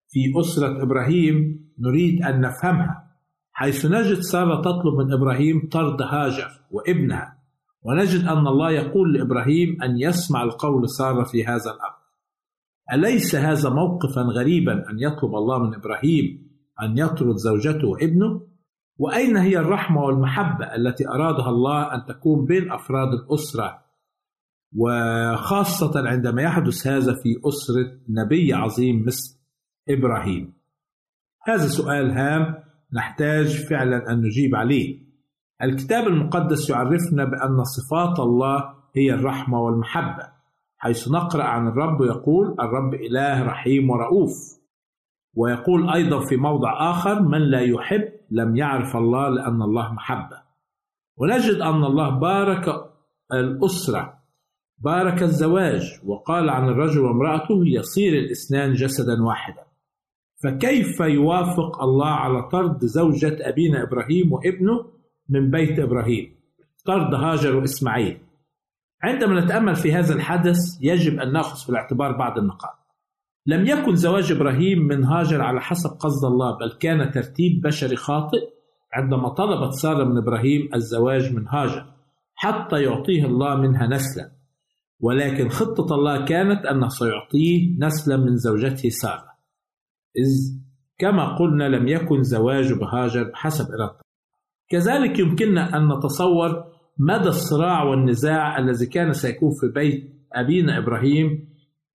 في 0.09 0.39
أسرة 0.39 0.83
إبراهيم 0.83 1.65
نريد 1.79 2.23
أن 2.23 2.41
نفهمها 2.41 3.05
حيث 3.51 3.85
نجد 3.85 4.19
سارة 4.19 4.61
تطلب 4.61 4.93
من 4.97 5.13
إبراهيم 5.13 5.69
طرد 5.71 6.01
هاجر 6.01 6.47
وابنها 6.71 7.37
ونجد 7.83 8.27
أن 8.27 8.47
الله 8.47 8.71
يقول 8.71 9.13
لإبراهيم 9.13 9.81
أن 9.83 9.97
يسمع 9.97 10.43
القول 10.43 10.89
سارة 10.89 11.23
في 11.23 11.45
هذا 11.45 11.71
الأمر. 11.71 11.94
أليس 12.93 13.35
هذا 13.35 13.69
موقفا 13.69 14.21
غريبا 14.21 14.73
أن 14.73 14.99
يطلب 14.99 15.35
الله 15.35 15.59
من 15.59 15.75
إبراهيم 15.75 16.45
أن 16.83 16.97
يطرد 16.97 17.35
زوجته 17.35 17.87
وابنه؟ 17.87 18.41
وأين 18.97 19.37
هي 19.37 19.57
الرحمة 19.57 20.01
والمحبة 20.01 20.75
التي 20.75 21.07
أرادها 21.07 21.49
الله 21.49 21.95
أن 21.95 22.05
تكون 22.05 22.45
بين 22.45 22.71
أفراد 22.71 23.07
الأسرة؟ 23.13 23.85
وخاصة 24.75 26.09
عندما 26.09 26.41
يحدث 26.41 26.87
هذا 26.87 27.13
في 27.13 27.39
أسرة 27.45 27.99
نبي 28.09 28.53
عظيم 28.53 29.05
مثل 29.05 29.39
إبراهيم. 29.89 30.53
هذا 31.43 31.67
سؤال 31.67 32.11
هام 32.11 32.63
نحتاج 32.93 33.65
فعلا 33.69 34.11
أن 34.11 34.21
نجيب 34.21 34.55
عليه. 34.55 35.05
الكتاب 35.61 36.07
المقدس 36.07 36.69
يعرفنا 36.69 37.25
بأن 37.25 37.63
صفات 37.63 38.19
الله 38.19 38.73
هي 38.95 39.13
الرحمة 39.13 39.59
والمحبة. 39.59 40.34
حيث 40.77 41.07
نقرأ 41.11 41.43
عن 41.43 41.67
الرب 41.67 42.01
يقول 42.01 42.55
الرب 42.59 42.93
إله 42.93 43.43
رحيم 43.43 43.89
ورؤوف. 43.89 44.31
ويقول 45.35 45.89
أيضا 45.89 46.25
في 46.25 46.35
موضع 46.35 46.91
آخر 46.91 47.21
من 47.21 47.41
لا 47.41 47.59
يحب 47.59 48.09
لم 48.31 48.55
يعرف 48.55 48.95
الله 48.95 49.29
لأن 49.29 49.61
الله 49.61 49.93
محبة. 49.93 50.41
ونجد 51.17 51.55
أن 51.55 51.83
الله 51.83 52.09
بارك 52.19 52.91
الأسرة 53.33 54.13
بارك 54.77 55.23
الزواج 55.23 55.99
وقال 56.05 56.49
عن 56.49 56.69
الرجل 56.69 56.99
وامرأته 56.99 57.61
يصير 57.65 58.13
الاثنان 58.13 58.73
جسدا 58.73 59.23
واحدا. 59.23 59.63
فكيف 60.43 60.99
يوافق 60.99 61.83
الله 61.83 62.07
على 62.07 62.49
طرد 62.49 62.85
زوجة 62.85 63.37
أبينا 63.49 63.83
إبراهيم 63.83 64.33
وابنه 64.33 64.85
من 65.29 65.51
بيت 65.51 65.79
إبراهيم؟ 65.79 66.35
طرد 66.85 67.13
هاجر 67.13 67.55
وإسماعيل 67.55 68.17
عندما 69.03 69.41
نتأمل 69.41 69.75
في 69.75 69.93
هذا 69.93 70.13
الحدث 70.13 70.57
يجب 70.81 71.19
أن 71.19 71.33
نأخذ 71.33 71.63
في 71.63 71.69
الاعتبار 71.69 72.17
بعض 72.17 72.37
النقاط. 72.37 72.85
لم 73.47 73.65
يكن 73.65 73.95
زواج 73.95 74.31
إبراهيم 74.31 74.79
من 74.79 75.03
هاجر 75.03 75.41
على 75.41 75.61
حسب 75.61 75.89
قصد 75.89 76.25
الله 76.25 76.57
بل 76.57 76.77
كان 76.79 77.11
ترتيب 77.11 77.61
بشري 77.61 77.95
خاطئ 77.95 78.55
عندما 78.93 79.29
طلبت 79.29 79.73
سارة 79.73 80.03
من 80.03 80.17
إبراهيم 80.17 80.69
الزواج 80.75 81.33
من 81.33 81.47
هاجر 81.47 81.85
حتى 82.35 82.83
يعطيه 82.83 83.25
الله 83.25 83.55
منها 83.55 83.87
نسلا. 83.87 84.31
ولكن 84.99 85.49
خطة 85.49 85.95
الله 85.95 86.25
كانت 86.25 86.65
أنه 86.65 86.87
سيعطيه 86.87 87.77
نسلا 87.79 88.17
من 88.17 88.35
زوجته 88.35 88.89
سارة. 88.89 89.35
إذ 90.17 90.59
كما 90.97 91.35
قلنا 91.35 91.63
لم 91.63 91.87
يكن 91.87 92.23
زواج 92.23 92.73
بهاجر 92.73 93.23
بحسب 93.23 93.65
إرادته. 93.71 94.05
كذلك 94.69 95.19
يمكننا 95.19 95.77
أن 95.77 95.87
نتصور 95.87 96.74
مدى 96.99 97.29
الصراع 97.29 97.83
والنزاع 97.83 98.59
الذي 98.59 98.85
كان 98.85 99.13
سيكون 99.13 99.51
في 99.61 99.67
بيت 99.67 100.15
أبينا 100.33 100.77
إبراهيم 100.77 101.47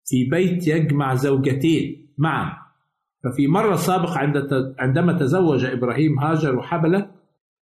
في 0.05 0.29
بيت 0.31 0.67
يجمع 0.67 1.13
زوجتين 1.15 2.07
معا. 2.17 2.57
ففي 3.23 3.47
مرة 3.47 3.75
سابقة 3.75 4.19
عندما 4.79 5.13
تزوج 5.13 5.65
إبراهيم 5.65 6.19
هاجر 6.19 6.55
وحبلت 6.55 7.09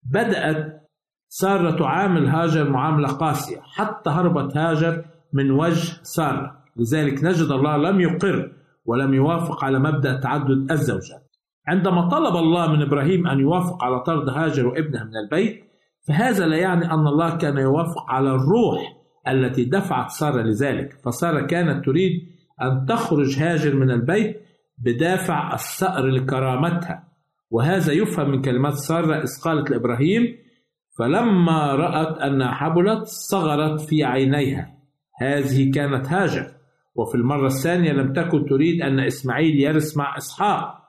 بدأت 0.02 0.80
سارة 1.28 1.78
تعامل 1.78 2.26
هاجر 2.26 2.70
معاملة 2.70 3.08
قاسية 3.08 3.60
حتى 3.60 4.10
هربت 4.10 4.56
هاجر 4.56 5.04
من 5.32 5.50
وجه 5.50 5.98
سارة. 6.02 6.64
لذلك 6.76 7.24
نجد 7.24 7.50
الله 7.50 7.76
لم 7.76 8.00
يقر 8.00 8.52
ولم 8.84 9.14
يوافق 9.14 9.64
على 9.64 9.78
مبدأ 9.78 10.20
تعدد 10.20 10.70
الزوجات. 10.70 11.30
عندما 11.66 12.08
طلب 12.08 12.36
الله 12.36 12.72
من 12.72 12.82
إبراهيم 12.82 13.26
أن 13.26 13.40
يوافق 13.40 13.84
على 13.84 14.00
طرد 14.00 14.28
هاجر 14.28 14.66
وابنها 14.66 15.04
من 15.04 15.16
البيت 15.16 15.69
فهذا 16.08 16.46
لا 16.46 16.56
يعني 16.56 16.84
أن 16.84 17.06
الله 17.06 17.36
كان 17.36 17.58
يوافق 17.58 18.04
على 18.08 18.30
الروح 18.30 18.96
التي 19.28 19.64
دفعت 19.64 20.10
سارة 20.10 20.42
لذلك. 20.42 20.92
فسارة 21.04 21.46
كانت 21.46 21.84
تريد 21.84 22.12
أن 22.62 22.86
تخرج 22.86 23.38
هاجر 23.38 23.76
من 23.76 23.90
البيت 23.90 24.42
بدافع 24.78 25.54
الثأر 25.54 26.06
لكرامتها. 26.06 27.08
وهذا 27.50 27.92
يفهم 27.92 28.30
من 28.30 28.42
كلمات 28.42 28.74
سارة 28.74 29.22
إذ 29.22 29.42
قالت 29.44 29.70
لإبراهيم 29.70 30.36
فلما 30.98 31.74
رأت 31.74 32.18
أنها 32.18 32.50
حبلت 32.50 33.04
صغرت 33.04 33.80
في 33.80 34.04
عينيها. 34.04 34.76
هذه 35.20 35.70
كانت 35.70 36.08
هاجر. 36.08 36.46
وفي 36.94 37.14
المرة 37.14 37.46
الثانية 37.46 37.92
لم 37.92 38.12
تكن 38.12 38.46
تريد 38.46 38.82
أن 38.82 39.00
إسماعيل 39.00 39.60
يرث 39.60 39.96
مع 39.96 40.16
إسحاق. 40.16 40.80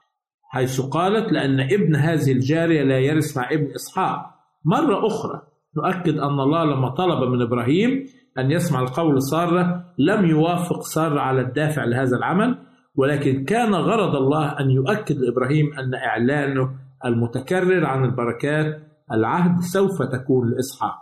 حيث 0.44 0.82
قالت 0.82 1.32
لأن 1.32 1.60
ابن 1.60 1.96
هذه 1.96 2.32
الجارية 2.32 2.84
لا 2.84 3.00
يرث 3.00 3.38
مع 3.38 3.52
ابن 3.52 3.72
إسحاق. 3.76 4.41
مرة 4.66 5.08
أخرى 5.08 5.42
نؤكد 5.78 6.18
أن 6.18 6.40
الله 6.40 6.64
لما 6.66 6.90
طلب 6.90 7.30
من 7.30 7.42
إبراهيم 7.42 8.06
أن 8.40 8.52
يسمع 8.52 8.82
القول 8.82 9.22
سارة 9.22 9.86
لم 9.98 10.26
يوافق 10.26 10.82
سارة 10.82 11.20
على 11.20 11.42
الدافع 11.42 11.84
لهذا 11.86 12.18
العمل 12.18 12.58
ولكن 12.96 13.44
كان 13.44 13.74
غرض 13.74 14.16
الله 14.16 14.60
أن 14.60 14.70
يؤكد 14.72 15.18
لإبراهيم 15.18 15.74
أن 15.80 15.94
إعلانه 15.94 16.70
المتكرر 17.06 17.86
عن 17.86 18.06
البركات 18.06 18.82
العهد 19.12 19.62
سوف 19.62 20.02
تكون 20.02 20.50
لإسحاق. 20.50 21.02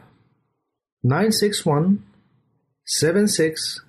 961 1.03 1.97
76 2.85 3.85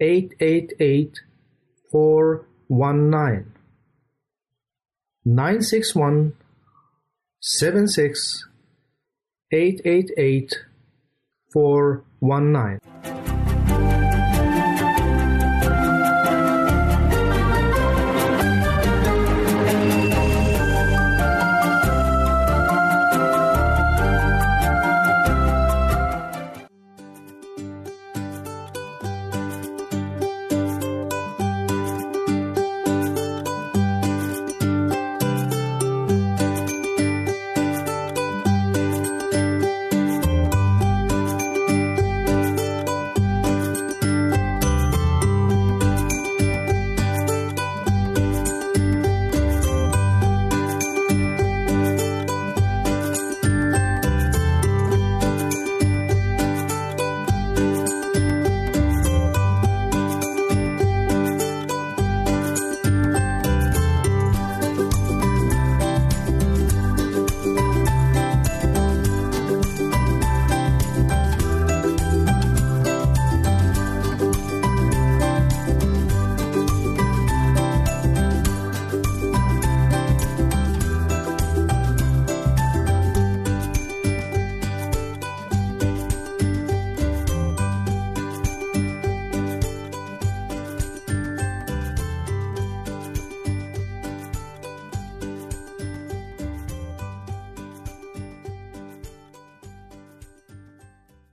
888 0.00 1.12
419 1.94 3.44
961 5.24 6.32
76 7.40 8.48
888 9.50 10.66
419 11.56 12.95